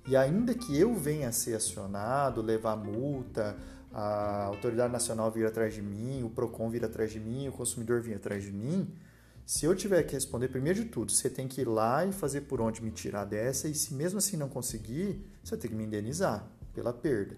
E 0.09 0.17
ainda 0.17 0.53
que 0.55 0.77
eu 0.77 0.93
venha 0.93 1.29
a 1.29 1.33
ser 1.33 1.55
acionado, 1.55 2.43
levar 2.43 2.75
multa, 2.75 3.57
a 3.93 4.47
autoridade 4.47 4.93
nacional 4.93 5.31
vir 5.31 5.47
atrás 5.47 5.73
de 5.73 5.81
mim, 5.81 6.25
o 6.25 6.31
Procon 6.31 6.69
vir 6.69 6.85
atrás 6.85 7.13
de 7.13 7.21
mim, 7.21 7.47
o 7.47 7.53
consumidor 7.53 8.03
vir 8.03 8.17
atrás 8.17 8.43
de 8.43 8.51
mim, 8.51 8.93
se 9.47 9.65
eu 9.65 9.77
tiver 9.77 10.03
que 10.03 10.15
responder, 10.15 10.49
primeiro 10.49 10.83
de 10.83 10.89
tudo, 10.89 11.13
você 11.13 11.31
tem 11.31 11.47
que 11.47 11.61
ir 11.61 11.69
lá 11.69 12.05
e 12.05 12.11
fazer 12.11 12.41
por 12.41 12.61
onde 12.61 12.83
me 12.83 12.91
tirar 12.91 13.25
dessa, 13.25 13.69
e 13.69 13.75
se 13.77 13.95
mesmo 13.95 14.19
assim 14.19 14.37
não 14.37 14.49
conseguir, 14.49 15.25
você 15.45 15.57
tem 15.57 15.71
que 15.71 15.77
me 15.77 15.85
indenizar 15.85 16.45
pela 16.75 16.93
perda. 16.93 17.37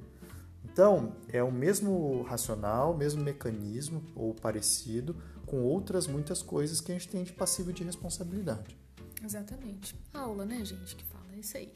Então, 0.65 1.13
é 1.29 1.43
o 1.43 1.53
mesmo 1.53 2.23
racional, 2.23 2.95
o 2.95 2.97
mesmo 2.97 3.23
mecanismo 3.23 4.03
ou 4.15 4.33
parecido 4.33 5.15
com 5.47 5.63
outras 5.63 6.07
muitas 6.07 6.43
coisas 6.43 6.81
que 6.81 6.93
a 6.93 6.95
gente 6.95 7.09
tem 7.09 7.25
de 7.25 7.33
passivo 7.33 7.73
de 7.73 7.85
responsabilidade. 7.85 8.77
Exatamente. 9.25 9.95
Aula, 10.13 10.45
né, 10.45 10.65
gente, 10.65 10.97
que 10.97 11.05
fala 11.05 11.25
é 11.35 11.39
isso 11.39 11.57
aí. 11.57 11.73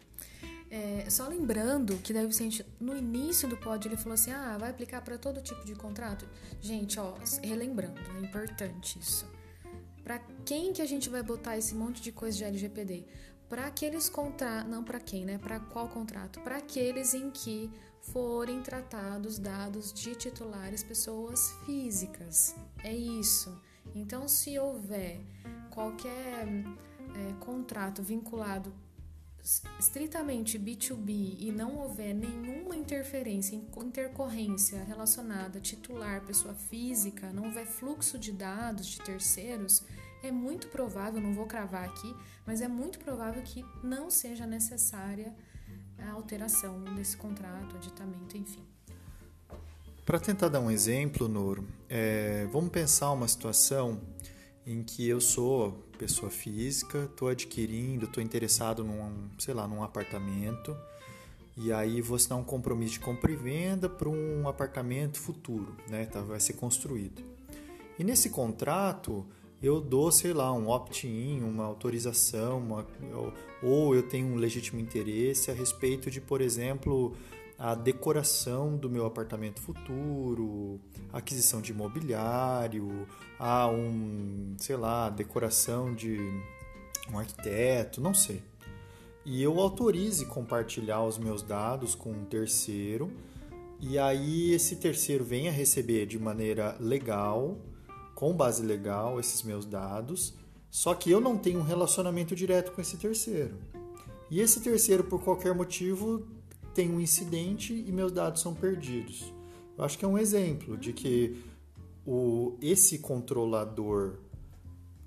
É, 0.71 1.09
só 1.11 1.27
lembrando 1.27 1.97
que 1.99 2.13
deve 2.13 2.33
ser 2.33 2.65
no 2.79 2.97
início 2.97 3.49
do 3.49 3.57
pod 3.57 3.87
ele 3.89 3.97
falou 3.97 4.15
assim: 4.15 4.31
ah, 4.31 4.57
vai 4.59 4.71
aplicar 4.71 5.01
para 5.03 5.19
todo 5.19 5.41
tipo 5.41 5.65
de 5.65 5.75
contrato. 5.75 6.29
Gente, 6.61 6.99
ó, 7.01 7.15
relembrando, 7.43 8.01
é 8.17 8.21
importante 8.21 8.99
isso. 8.99 9.27
Para 10.05 10.19
quem 10.45 10.73
que 10.73 10.83
a 10.83 10.87
gente 10.87 11.09
vai 11.09 11.23
botar 11.23 11.57
esse 11.57 11.75
monte 11.75 12.01
de 12.03 12.13
coisa 12.13 12.37
de 12.37 12.45
LGPD? 12.45 13.05
para 13.51 13.67
aqueles 13.67 14.09
contratos, 14.09 14.71
não 14.71 14.85
para 14.85 15.01
quem, 15.01 15.25
né? 15.25 15.37
Para 15.37 15.59
qual 15.59 15.89
contrato? 15.89 16.41
Para 16.41 16.59
aqueles 16.59 17.15
em 17.15 17.33
que 17.33 17.69
forem 18.01 18.63
tratados 18.63 19.39
dados 19.39 19.93
de 19.93 20.15
titulares 20.15 20.83
pessoas 20.83 21.53
físicas. 21.65 22.55
É 22.83 22.95
isso. 22.95 23.61
Então, 23.95 24.29
se 24.29 24.59
houver 24.59 25.21
qualquer 25.71 26.47
é, 26.47 27.33
contrato 27.41 28.03
vinculado 28.03 28.73
estritamente 29.79 30.59
B2B 30.59 31.37
e 31.39 31.51
não 31.51 31.79
houver 31.79 32.15
nenhuma 32.15 32.77
interferência, 32.77 33.57
intercorrência 33.57 34.85
relacionada 34.85 35.59
a 35.59 35.63
titular, 35.63 36.23
pessoa 36.25 36.55
física, 36.55 37.33
não 37.33 37.45
houver 37.45 37.67
fluxo 37.67 38.19
de 38.19 38.33
dados 38.33 38.87
de 38.87 39.01
terceiros, 39.01 39.83
é 40.23 40.31
muito 40.31 40.69
provável, 40.69 41.21
não 41.21 41.33
vou 41.33 41.47
cravar 41.47 41.89
aqui, 41.89 42.15
mas 42.47 42.61
é 42.61 42.69
muito 42.69 42.99
provável 42.99 43.43
que 43.43 43.65
não 43.83 44.11
seja 44.11 44.47
necessária 44.47 45.35
a 46.09 46.13
alteração 46.13 46.83
desse 46.95 47.17
contrato, 47.17 47.77
aditamento, 47.77 48.37
enfim. 48.37 48.63
Para 50.05 50.19
tentar 50.19 50.49
dar 50.49 50.61
um 50.61 50.71
exemplo, 50.71 51.29
Noro, 51.29 51.65
é, 51.89 52.47
vamos 52.53 52.71
pensar 52.71 53.13
uma 53.13 53.29
situação 53.29 54.01
em 54.67 54.83
que 54.83 55.09
eu 55.09 55.21
sou 55.21 55.73
pessoa 55.99 56.31
física, 56.31 57.05
estou 57.05 57.29
adquirindo, 57.29 58.07
estou 58.07 58.23
interessado 58.23 58.83
num, 58.83 59.29
sei 59.39 59.55
lá, 59.55 59.67
num 59.67 59.83
apartamento, 59.83 60.77
e 61.57 61.73
aí 61.73 62.01
vou 62.01 62.17
assinar 62.17 62.39
um 62.39 62.45
compromisso 62.45 62.95
de 62.95 63.01
compra 63.01 63.31
e 63.31 63.37
venda 63.37 63.89
para 63.89 64.09
um 64.09 64.49
apartamento 64.49 65.19
futuro, 65.19 65.77
né? 65.89 66.07
Tá, 66.07 66.21
vai 66.23 66.41
ser 66.41 66.55
construído. 66.55 67.23
E 67.99 68.05
nesse 68.05 68.31
contrato 68.31 69.27
eu 69.63 69.81
dou, 69.81 70.11
sei 70.11 70.33
lá, 70.33 70.53
um 70.53 70.69
opt-in, 70.69 71.43
uma 71.43 71.65
autorização, 71.65 72.59
uma, 72.59 72.87
ou 73.63 73.95
eu 73.95 74.03
tenho 74.03 74.29
um 74.29 74.37
legítimo 74.37 74.81
interesse 74.81 75.51
a 75.51 75.55
respeito 75.55 76.11
de, 76.11 76.21
por 76.21 76.41
exemplo, 76.41 77.15
a 77.59 77.75
decoração 77.75 78.75
do 78.75 78.89
meu 78.89 79.05
apartamento 79.05 79.61
futuro, 79.61 80.81
aquisição 81.13 81.61
de 81.61 81.73
imobiliário, 81.73 83.07
a 83.39 83.69
um, 83.69 84.55
sei 84.57 84.77
lá, 84.77 85.11
decoração 85.11 85.95
de 85.95 86.17
um 87.13 87.19
arquiteto, 87.19 88.01
não 88.01 88.15
sei. 88.15 88.43
E 89.27 89.43
eu 89.43 89.61
autorize 89.61 90.25
compartilhar 90.25 91.05
os 91.05 91.19
meus 91.19 91.43
dados 91.43 91.95
com 91.95 92.11
um 92.11 92.25
terceiro, 92.25 93.13
e 93.79 93.99
aí 93.99 94.53
esse 94.53 94.77
terceiro 94.77 95.23
venha 95.23 95.53
receber 95.53 96.07
de 96.07 96.19
maneira 96.19 96.79
legal, 96.81 97.59
com 98.21 98.35
base 98.35 98.63
legal, 98.63 99.19
esses 99.19 99.43
meus 99.43 99.65
dados, 99.65 100.35
só 100.71 100.95
que 100.95 101.11
eu 101.11 101.23
não 101.23 101.39
tenho 101.39 101.59
um 101.59 101.63
relacionamento 101.63 102.37
direto 102.37 102.71
com 102.71 102.79
esse 102.83 102.99
terceiro. 102.99 103.55
E 104.31 104.41
esse 104.41 104.61
terceiro, 104.61 105.03
por 105.05 105.25
qualquer 105.25 105.55
motivo, 105.55 106.29
tem 106.75 106.91
um 106.91 107.01
incidente 107.01 107.73
e 107.73 107.91
meus 107.91 108.13
dados 108.13 108.43
são 108.43 108.55
perdidos. 108.55 109.33
Eu 109.77 109.85
acho 109.85 109.99
que 109.99 110.05
é 110.05 110.09
um 110.09 110.19
exemplo 110.19 110.77
de 110.77 110.93
que 110.93 111.43
o, 112.07 112.59
esse 112.61 112.99
controlador, 112.99 114.19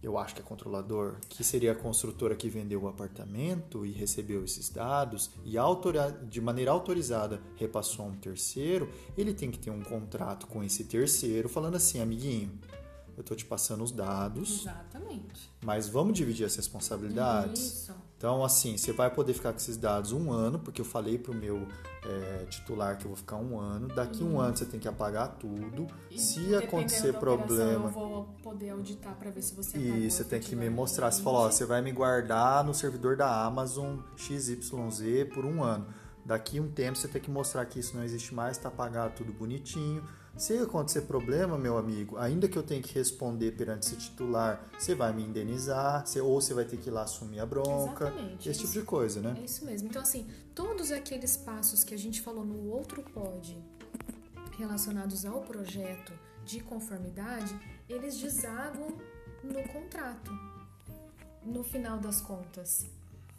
eu 0.02 0.17
acho 0.17 0.34
que 0.34 0.41
é 0.41 0.43
controlador, 0.43 1.17
que 1.30 1.43
seria 1.43 1.73
a 1.73 1.76
construtora 1.76 2.36
que 2.36 2.49
vendeu 2.49 2.82
o 2.82 2.88
apartamento 2.88 3.86
e 3.86 3.91
recebeu 3.91 4.43
esses 4.43 4.69
dados 4.69 5.30
e 5.45 5.54
de 6.28 6.41
maneira 6.41 6.71
autorizada 6.71 7.39
repassou 7.58 8.06
a 8.06 8.08
um 8.08 8.15
terceiro, 8.15 8.89
ele 9.15 9.36
tem 9.36 9.52
que 9.52 9.60
ter 9.60 9.69
um 9.69 9.84
contrato 9.84 10.47
com 10.47 10.63
esse 10.63 10.86
terceiro 10.86 11.47
falando 11.47 11.76
assim, 11.76 12.02
amiguinho, 12.02 12.49
eu 13.15 13.21
estou 13.21 13.36
te 13.38 13.45
passando 13.45 13.84
os 13.84 13.91
dados. 13.91 14.62
Exatamente. 14.62 15.52
Mas 15.63 15.88
vamos 15.88 16.17
dividir 16.17 16.45
as 16.45 16.56
responsabilidades? 16.56 17.62
Isso. 17.62 17.93
Então, 18.17 18.43
assim, 18.43 18.78
você 18.78 18.93
vai 18.93 19.10
poder 19.10 19.34
ficar 19.34 19.52
com 19.52 19.58
esses 19.58 19.76
dados 19.76 20.13
um 20.13 20.32
ano, 20.32 20.58
porque 20.58 20.80
eu 20.80 20.86
falei 20.86 21.17
para 21.17 21.32
o 21.32 21.36
meu 21.36 21.67
é, 22.06 22.45
titular 22.45 22.97
que 22.97 23.04
eu 23.04 23.10
vou 23.10 23.17
ficar 23.17 23.36
um 23.36 23.60
ano. 23.60 23.89
Daqui 23.89 24.23
um 24.23 24.39
ano 24.39 24.56
você 24.56 24.65
tem 24.65 24.80
que 24.80 24.88
apagar 24.88 25.36
tudo. 25.38 25.88
E 26.10 26.17
se 26.17 26.56
acontecer 26.56 27.13
problema. 27.13 27.86
Eu 27.86 27.89
vou 27.89 28.23
poder 28.41 28.69
auditar 28.69 29.13
para 29.15 29.30
ver 29.30 29.41
se 29.41 29.54
você 29.54 29.78
E 29.78 30.10
você 30.10 30.23
tem 30.23 30.39
que 30.39 30.56
me 30.56 30.69
mostrar. 30.69 31.12
Você 31.12 31.21
falou, 31.21 31.41
ó, 31.41 31.52
você 31.52 31.65
vai 31.65 31.82
me 31.82 31.91
guardar 31.91 32.63
no 32.63 32.73
servidor 32.73 33.17
da 33.17 33.43
Amazon 33.43 33.97
XYZ 34.15 34.58
por 35.34 35.43
um 35.43 35.62
ano. 35.62 35.86
Daqui 36.26 36.62
um 36.62 36.71
tempo 36.71 36.97
você 36.97 37.10
tem 37.10 37.21
que 37.21 37.30
mostrar 37.30 37.65
que 37.65 37.78
isso 37.78 37.93
não 37.97 38.06
existe 38.06 38.34
mais, 38.34 38.56
está 38.56 38.69
apagado 38.69 39.15
tudo 39.17 39.34
bonitinho 39.34 40.02
se 40.36 40.58
acontecer 40.58 41.02
problema, 41.02 41.58
meu 41.58 41.78
amigo, 41.78 42.17
ainda 42.17 42.48
que 42.48 42.58
eu 42.58 42.63
tenha 42.63 42.82
que 42.82 42.93
responder 42.93 43.52
perante 43.52 43.86
esse 43.86 43.96
titular, 43.96 44.67
você 44.78 44.96
vai 44.96 45.13
me 45.13 45.24
indenizar, 45.24 46.06
você, 46.06 46.19
ou 46.22 46.41
você 46.41 46.54
vai 46.54 46.65
ter 46.65 46.78
que 46.78 46.89
ir 46.89 46.91
lá 46.91 47.04
assumir 47.04 47.39
a 47.39 47.46
bronca, 47.46 48.08
Exatamente, 48.08 48.50
esse 48.50 48.62
tipo 48.62 48.74
de 48.74 48.82
coisa, 48.82 49.22
né? 49.22 49.36
É 49.39 49.46
isso 49.46 49.63
mesmo. 49.63 49.88
Então, 49.88 50.02
assim, 50.02 50.28
todos 50.56 50.91
aqueles 50.91 51.38
passos 51.38 51.84
que 51.84 51.93
a 51.93 51.98
gente 51.98 52.19
falou 52.22 52.43
no 52.43 52.69
outro 52.69 53.04
pod 53.04 53.58
relacionados 54.58 55.26
ao 55.26 55.41
projeto 55.41 56.13
de 56.43 56.60
conformidade, 56.62 57.56
eles 57.88 58.17
desagam 58.17 58.98
no 59.43 59.63
contrato, 59.69 60.32
no 61.43 61.63
final 61.63 62.00
das 62.00 62.22
contas. 62.22 62.86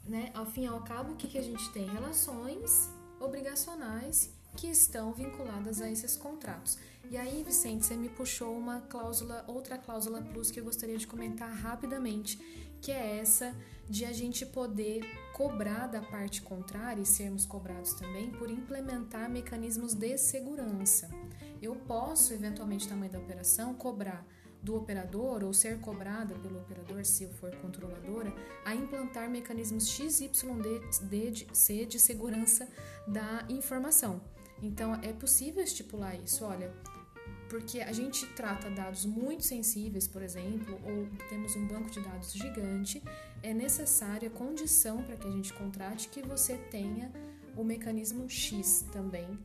Né? 0.07 0.31
Ao 0.35 0.45
fim 0.45 0.65
e 0.65 0.67
ao 0.67 0.81
cabo, 0.83 1.13
o 1.13 1.17
que, 1.17 1.27
que 1.27 1.39
a 1.39 1.43
gente 1.43 1.71
tem? 1.73 1.87
Relações 1.87 2.91
obrigacionais 3.19 4.31
que 4.57 4.69
estão 4.69 5.12
vinculadas 5.12 5.81
a 5.81 5.90
esses 5.90 6.17
contratos. 6.17 6.79
E 7.11 7.17
aí, 7.17 7.43
Vicente, 7.43 7.85
você 7.85 7.97
me 7.97 8.09
puxou 8.09 8.57
uma 8.57 8.81
cláusula, 8.81 9.45
outra 9.47 9.77
cláusula 9.77 10.23
plus 10.23 10.51
que 10.51 10.59
eu 10.59 10.64
gostaria 10.64 10.97
de 10.97 11.07
comentar 11.07 11.53
rapidamente, 11.53 12.38
que 12.81 12.90
é 12.90 13.19
essa 13.19 13.55
de 13.88 14.05
a 14.05 14.12
gente 14.12 14.47
poder 14.47 15.03
cobrar 15.35 15.87
da 15.87 16.01
parte 16.01 16.40
contrária 16.40 17.03
e 17.03 17.07
sermos 17.07 17.45
cobrados 17.45 17.93
também 17.95 18.31
por 18.31 18.51
implementar 18.51 19.29
mecanismos 19.29 19.95
de 19.95 20.17
segurança. 20.17 21.11
Eu 21.61 21.77
posso, 21.77 22.33
eventualmente, 22.33 22.88
tamanho 22.88 23.12
da 23.12 23.19
operação, 23.19 23.75
cobrar 23.75 24.27
do 24.62 24.75
operador 24.75 25.45
ou 25.45 25.53
ser 25.53 25.79
cobrada 25.81 26.35
pelo 26.37 26.59
operador, 26.59 27.05
se 27.05 27.25
eu 27.25 27.31
for 27.35 27.55
controladora, 27.57 28.35
a 28.64 28.75
implantar 28.75 29.29
mecanismos 29.29 29.87
XYZ 29.88 30.31
de 31.87 32.01
segurança 32.01 32.67
da 33.07 33.45
informação. 33.51 34.23
Então 34.62 34.95
é 35.03 35.12
possível 35.12 35.62
estipular 35.62 36.14
isso, 36.17 36.45
olha, 36.45 36.73
porque 37.49 37.81
a 37.81 37.93
gente 37.93 38.27
trata 38.35 38.71
dados 38.71 39.05
muito 39.05 39.45
sensíveis, 39.45 40.09
por 40.09 40.23
exemplo, 40.23 40.81
ou 40.85 41.07
temos 41.29 41.55
um 41.55 41.67
banco 41.67 41.90
de 41.90 42.01
dados 42.01 42.33
gigante, 42.33 43.03
é 43.43 43.53
necessária 43.53 44.31
condição 44.31 45.03
para 45.03 45.17
que 45.17 45.27
a 45.27 45.31
gente 45.31 45.53
contrate 45.53 46.09
que 46.09 46.23
você 46.23 46.57
tenha 46.57 47.12
o 47.57 47.62
mecanismo 47.62 48.29
X 48.29 48.85
também 48.93 49.38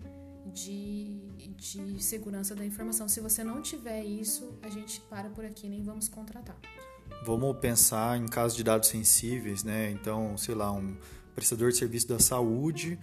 de, 0.53 1.19
de 1.57 2.01
segurança 2.03 2.55
da 2.55 2.65
informação. 2.65 3.07
Se 3.07 3.19
você 3.19 3.43
não 3.43 3.61
tiver 3.61 4.03
isso, 4.03 4.57
a 4.61 4.69
gente 4.69 5.01
para 5.01 5.29
por 5.29 5.45
aqui, 5.45 5.67
nem 5.67 5.83
vamos 5.83 6.07
contratar. 6.07 6.57
Vamos 7.25 7.57
pensar 7.59 8.17
em 8.17 8.25
casos 8.27 8.55
de 8.55 8.63
dados 8.63 8.89
sensíveis, 8.89 9.63
né? 9.63 9.91
Então, 9.91 10.37
sei 10.37 10.55
lá, 10.55 10.71
um 10.71 10.95
prestador 11.35 11.71
de 11.71 11.77
serviço 11.77 12.07
da 12.07 12.19
saúde 12.19 12.97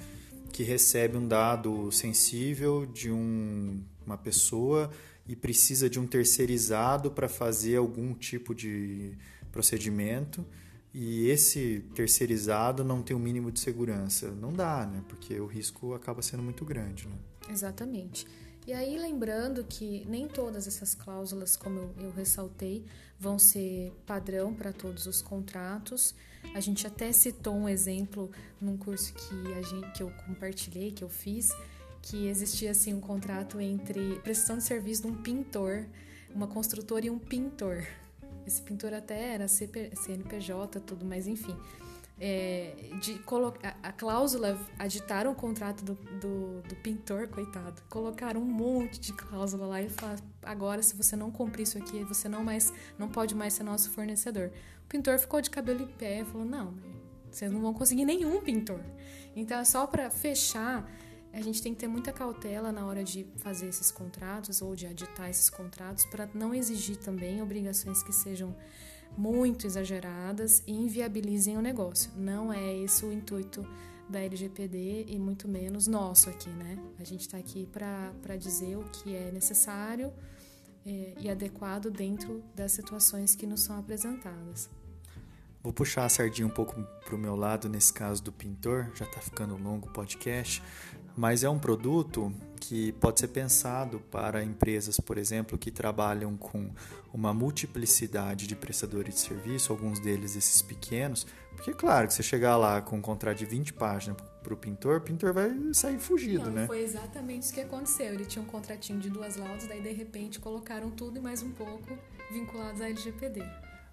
que 0.57 0.62
recebe 0.62 1.19
um 1.19 1.29
dado 1.29 1.92
sensível 1.92 2.87
de 2.87 3.12
um, 3.12 3.79
uma 4.07 4.16
pessoa 4.16 4.90
e 5.29 5.37
precisa 5.37 5.90
de 5.90 6.01
um 6.01 6.07
terceirizado 6.07 7.11
para 7.11 7.29
fazer 7.29 7.77
algum 7.77 8.14
tipo 8.14 8.55
de 8.55 9.12
procedimento 9.53 10.47
e 10.95 11.29
esse 11.29 11.85
terceirizado 11.95 12.83
não 12.83 13.03
tem 13.03 13.14
o 13.14 13.19
um 13.19 13.23
mínimo 13.23 13.53
de 13.53 13.61
segurança. 13.61 14.31
Não 14.31 14.51
dá, 14.51 14.87
né? 14.87 15.05
Porque 15.07 15.38
o 15.38 15.45
risco 15.45 15.92
acaba 15.92 16.23
sendo 16.23 16.42
muito 16.42 16.64
grande, 16.64 17.07
né? 17.07 17.16
Exatamente. 17.51 18.27
E 18.66 18.72
aí, 18.72 18.98
lembrando 18.98 19.62
que 19.62 20.05
nem 20.09 20.26
todas 20.26 20.66
essas 20.66 20.92
cláusulas, 20.92 21.57
como 21.57 21.79
eu, 21.79 21.94
eu 22.00 22.11
ressaltei, 22.11 22.85
vão 23.16 23.38
ser 23.38 23.92
padrão 24.05 24.52
para 24.52 24.72
todos 24.72 25.07
os 25.07 25.22
contratos. 25.22 26.16
A 26.52 26.59
gente 26.59 26.85
até 26.85 27.12
citou 27.12 27.55
um 27.55 27.68
exemplo 27.68 28.29
num 28.61 28.76
curso 28.76 29.14
que, 29.14 29.52
a 29.55 29.62
gente, 29.62 29.92
que 29.92 30.02
eu 30.02 30.11
compartilhei, 30.26 30.90
que 30.90 31.05
eu 31.05 31.09
fiz, 31.09 31.50
que 32.02 32.26
existia 32.26 32.72
assim 32.72 32.92
um 32.92 33.00
contrato 33.00 33.61
entre 33.61 34.18
prestação 34.24 34.59
de 34.59 34.64
serviço 34.64 35.02
de 35.02 35.09
um 35.09 35.22
pintor, 35.22 35.87
uma 36.35 36.48
construtora 36.48 37.07
e 37.07 37.11
um 37.11 37.20
pintor. 37.20 37.87
Esse 38.44 38.61
pintor 38.62 38.92
até 38.92 39.35
era 39.35 39.46
CNPJ, 39.46 40.81
tudo, 40.81 41.05
mas 41.05 41.29
enfim 41.29 41.57
é, 42.18 42.74
de 43.00 43.18
colocar 43.20 43.79
a 43.83 43.92
cláusula, 43.92 44.59
aditaram 44.79 45.33
o 45.33 45.35
contrato 45.35 45.85
do, 45.85 45.94
do, 45.94 46.62
do, 46.62 46.76
pintor, 46.76 47.29
coitado, 47.29 47.83
colocaram 47.90 48.40
um 48.40 48.44
monte 48.44 48.98
de 48.98 49.12
cláusula 49.12 49.66
lá 49.66 49.83
e 49.83 49.88
falaram, 49.90 50.22
agora 50.42 50.83
se 50.83 50.96
você 50.96 51.14
não 51.14 51.31
cumprir 51.31 51.64
isso 51.64 51.76
aqui, 51.76 52.02
você 52.05 52.29
não 52.29 52.42
mais 52.42 52.72
não 52.98 53.09
pode 53.09 53.35
mais 53.35 53.52
ser 53.52 53.64
nosso 53.64 53.90
fornecedor. 53.90 54.50
O 54.85 54.88
pintor 54.88 55.18
ficou 55.18 55.40
de 55.40 55.50
cabelo 55.50 55.83
em 55.83 55.88
pé 55.88 56.20
e 56.20 56.24
falou, 56.24 56.46
não, 56.46 56.74
vocês 57.31 57.52
não 57.52 57.61
vão 57.61 57.74
conseguir 57.74 58.05
nenhum 58.05 58.40
pintor. 58.40 58.81
Então, 59.35 59.59
é 59.59 59.64
só 59.64 59.87
para 59.87 60.09
fechar, 60.09 60.90
a 61.35 61.40
gente 61.42 61.61
tem 61.61 61.74
que 61.74 61.81
ter 61.81 61.87
muita 61.87 62.12
cautela 62.12 62.72
na 62.72 62.87
hora 62.87 63.05
de 63.05 63.26
fazer 63.37 63.66
esses 63.66 63.90
contratos 63.90 64.62
ou 64.62 64.74
de 64.74 64.87
aditar 64.87 65.29
esses 65.29 65.50
contratos 65.50 66.07
para 66.07 66.26
não 66.33 66.55
exigir 66.55 66.96
também 66.96 67.42
obrigações 67.42 68.02
que 68.02 68.11
sejam 68.11 68.57
muito 69.16 69.66
exageradas 69.66 70.62
e 70.66 70.72
inviabilizem 70.72 71.57
o 71.57 71.61
negócio. 71.61 72.11
Não 72.16 72.52
é 72.52 72.76
esse 72.76 73.05
o 73.05 73.12
intuito 73.12 73.66
da 74.09 74.20
LGPD 74.20 75.07
e 75.09 75.18
muito 75.18 75.48
menos 75.48 75.87
nosso 75.87 76.31
aqui, 76.31 76.50
né? 76.50 76.79
A 76.98 77.05
gente 77.05 77.22
está 77.22 77.38
aqui 77.38 77.66
para 77.66 78.37
dizer 78.37 78.76
o 78.76 78.85
que 78.85 79.14
é 79.14 79.33
necessário 79.33 80.12
é, 80.85 81.14
e 81.18 81.29
adequado 81.29 81.90
dentro 81.90 82.42
das 82.55 82.72
situações 82.72 83.35
que 83.35 83.46
nos 83.46 83.62
são 83.62 83.79
apresentadas. 83.79 84.70
Vou 85.62 85.72
puxar 85.72 86.05
a 86.05 86.09
sardinha 86.09 86.46
um 86.46 86.50
pouco 86.50 86.81
para 87.05 87.16
o 87.16 87.18
meu 87.18 87.35
lado 87.35 87.68
nesse 87.68 87.92
caso 87.92 88.22
do 88.22 88.31
pintor, 88.31 88.92
já 88.94 89.05
está 89.05 89.20
ficando 89.20 89.57
longo 89.57 89.88
o 89.88 89.92
podcast, 89.92 90.62
mas 91.16 91.42
é 91.42 91.48
um 91.48 91.59
produto 91.59 92.33
que 92.61 92.92
pode 92.92 93.20
ser 93.20 93.29
pensado 93.29 94.00
para 94.11 94.42
empresas, 94.42 94.98
por 94.98 95.18
exemplo, 95.18 95.57
que 95.57 95.70
trabalham 95.70 96.37
com 96.37 96.70
uma 97.12 97.33
multiplicidade 97.33 98.46
de 98.46 98.55
prestadores 98.55 99.14
de 99.14 99.20
serviço, 99.20 99.72
alguns 99.72 99.98
deles 100.00 100.37
esses 100.37 100.61
pequenos, 100.61 101.26
porque 101.55 101.72
claro 101.72 102.07
que 102.07 102.14
você 102.14 102.22
chegar 102.22 102.57
lá 102.57 102.83
com 102.83 102.98
um 102.98 103.00
contrato 103.00 103.38
de 103.38 103.46
20 103.46 103.72
páginas 103.72 104.16
para 104.42 104.52
o 104.52 104.57
pintor, 104.57 104.98
o 104.98 105.00
pintor 105.00 105.33
vai 105.33 105.50
sair 105.72 105.98
fugido, 105.98 106.46
Não, 106.46 106.52
né? 106.52 106.66
Foi 106.66 106.83
exatamente 106.83 107.44
isso 107.44 107.55
que 107.55 107.61
aconteceu. 107.61 108.07
Ele 108.07 108.26
tinha 108.26 108.42
um 108.42 108.46
contratinho 108.46 109.00
de 109.00 109.09
duas 109.09 109.37
laudas, 109.37 109.66
daí 109.66 109.81
de 109.81 109.92
repente 109.92 110.38
colocaram 110.38 110.90
tudo 110.90 111.18
e 111.18 111.20
mais 111.20 111.42
um 111.42 111.50
pouco 111.50 111.98
vinculados 112.31 112.81
à 112.81 112.88
LGPD. 112.88 113.42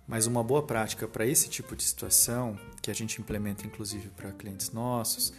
Mas 0.06 0.28
uma 0.28 0.44
boa 0.44 0.62
prática 0.62 1.08
para 1.08 1.26
esse 1.26 1.50
tipo 1.50 1.76
de 1.76 1.84
situação, 1.84 2.58
que 2.82 2.92
a 2.92 2.94
gente 2.94 3.22
implementa 3.22 3.66
inclusive 3.66 4.10
para 4.10 4.32
clientes 4.32 4.72
nossos, 4.72 5.34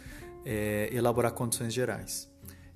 é 0.45 0.89
elaborar 0.93 1.31
condições 1.33 1.73
gerais. 1.73 2.29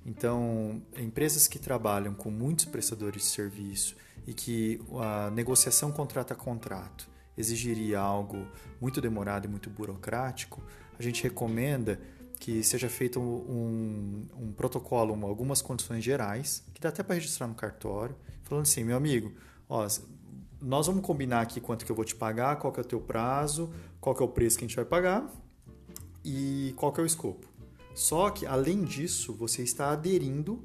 Então, 0.04 0.82
empresas 0.96 1.46
que 1.46 1.58
trabalham 1.58 2.14
com 2.14 2.30
muitos 2.30 2.64
prestadores 2.64 3.22
de 3.22 3.28
serviço 3.28 3.96
e 4.26 4.34
que 4.34 4.80
a 4.98 5.30
negociação 5.30 5.92
contrato 5.92 6.32
a 6.32 6.36
contrato 6.36 7.08
exigiria 7.36 8.00
algo 8.00 8.46
muito 8.80 9.00
demorado 9.00 9.46
e 9.46 9.48
muito 9.48 9.70
burocrático, 9.70 10.62
a 10.98 11.02
gente 11.02 11.22
recomenda 11.22 12.00
que 12.38 12.62
seja 12.62 12.88
feito 12.88 13.20
um, 13.20 14.26
um 14.38 14.52
protocolo, 14.52 15.14
algumas 15.26 15.60
condições 15.60 16.02
gerais, 16.02 16.64
que 16.72 16.80
dá 16.80 16.88
até 16.88 17.02
para 17.02 17.14
registrar 17.14 17.46
no 17.46 17.54
cartório, 17.54 18.16
falando 18.44 18.62
assim, 18.62 18.82
meu 18.82 18.96
amigo, 18.96 19.32
ó, 19.68 19.86
nós 20.60 20.86
vamos 20.86 21.02
combinar 21.02 21.42
aqui 21.42 21.60
quanto 21.60 21.84
que 21.84 21.92
eu 21.92 21.96
vou 21.96 22.04
te 22.04 22.14
pagar, 22.14 22.56
qual 22.56 22.72
que 22.72 22.80
é 22.80 22.82
o 22.82 22.86
teu 22.86 23.00
prazo, 23.00 23.70
qual 24.00 24.14
que 24.14 24.22
é 24.22 24.24
o 24.24 24.28
preço 24.28 24.58
que 24.58 24.64
a 24.64 24.68
gente 24.68 24.76
vai 24.76 24.84
pagar 24.84 25.30
e 26.24 26.72
qual 26.76 26.92
que 26.92 27.00
é 27.00 27.02
o 27.02 27.06
escopo. 27.06 27.49
Só 27.94 28.30
que, 28.30 28.46
além 28.46 28.84
disso, 28.84 29.32
você 29.32 29.62
está 29.62 29.92
aderindo 29.92 30.64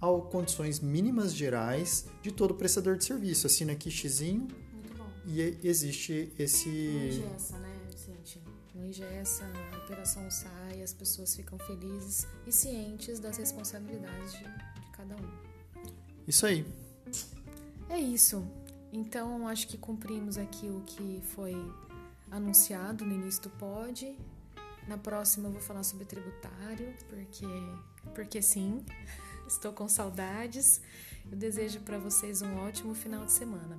a 0.00 0.06
condições 0.30 0.80
mínimas 0.80 1.34
gerais 1.34 2.06
de 2.22 2.30
todo 2.30 2.54
prestador 2.54 2.96
de 2.96 3.04
serviço. 3.04 3.46
Assina 3.46 3.72
aqui 3.72 3.90
xizinho 3.90 4.48
e 5.26 5.58
existe 5.62 6.32
esse... 6.38 6.68
Não 6.68 7.06
ingessa, 7.06 7.58
né? 7.58 7.78
Não 8.74 8.86
ingessa, 8.86 9.44
a 9.72 9.78
operação 9.78 10.30
sai, 10.30 10.82
as 10.82 10.92
pessoas 10.92 11.34
ficam 11.34 11.58
felizes 11.58 12.28
e 12.46 12.52
cientes 12.52 13.18
das 13.18 13.36
responsabilidades 13.36 14.32
de, 14.32 14.44
de 14.44 14.90
cada 14.92 15.16
um. 15.16 15.28
Isso 16.28 16.46
aí. 16.46 16.64
É 17.88 17.98
isso. 17.98 18.46
Então, 18.92 19.48
acho 19.48 19.66
que 19.66 19.76
cumprimos 19.76 20.38
aqui 20.38 20.68
o 20.68 20.80
que 20.86 21.20
foi 21.34 21.56
anunciado 22.30 23.04
no 23.04 23.14
início 23.14 23.42
do 23.42 23.50
pod. 23.50 24.16
Na 24.88 24.96
próxima 24.96 25.48
eu 25.48 25.52
vou 25.52 25.60
falar 25.60 25.82
sobre 25.82 26.06
tributário, 26.06 26.94
porque 27.10 27.46
porque 28.14 28.40
sim, 28.40 28.84
estou 29.46 29.72
com 29.72 29.86
saudades. 29.86 30.80
Eu 31.30 31.36
desejo 31.36 31.80
para 31.80 31.98
vocês 31.98 32.40
um 32.40 32.56
ótimo 32.66 32.94
final 32.94 33.24
de 33.26 33.32
semana. 33.32 33.78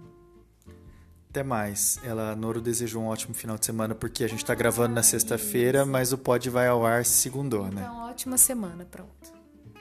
Até 1.30 1.42
mais. 1.42 2.00
Ela, 2.04 2.36
Noro, 2.36 2.62
desejou 2.62 3.04
um 3.04 3.08
ótimo 3.08 3.34
final 3.34 3.58
de 3.58 3.66
semana 3.66 3.96
porque 3.96 4.24
a 4.24 4.28
gente 4.28 4.44
está 4.44 4.54
gravando 4.54 4.94
na 4.94 5.04
sexta-feira, 5.04 5.86
mas 5.86 6.14
o 6.14 6.18
pod 6.18 6.48
vai 6.50 6.68
ao 6.68 6.86
ar 6.86 7.04
segundou, 7.06 7.66
né? 7.66 7.82
Então, 7.82 8.10
ótima 8.10 8.38
semana, 8.38 8.86
pronto. 8.86 9.34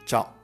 Tchau. 0.06 0.37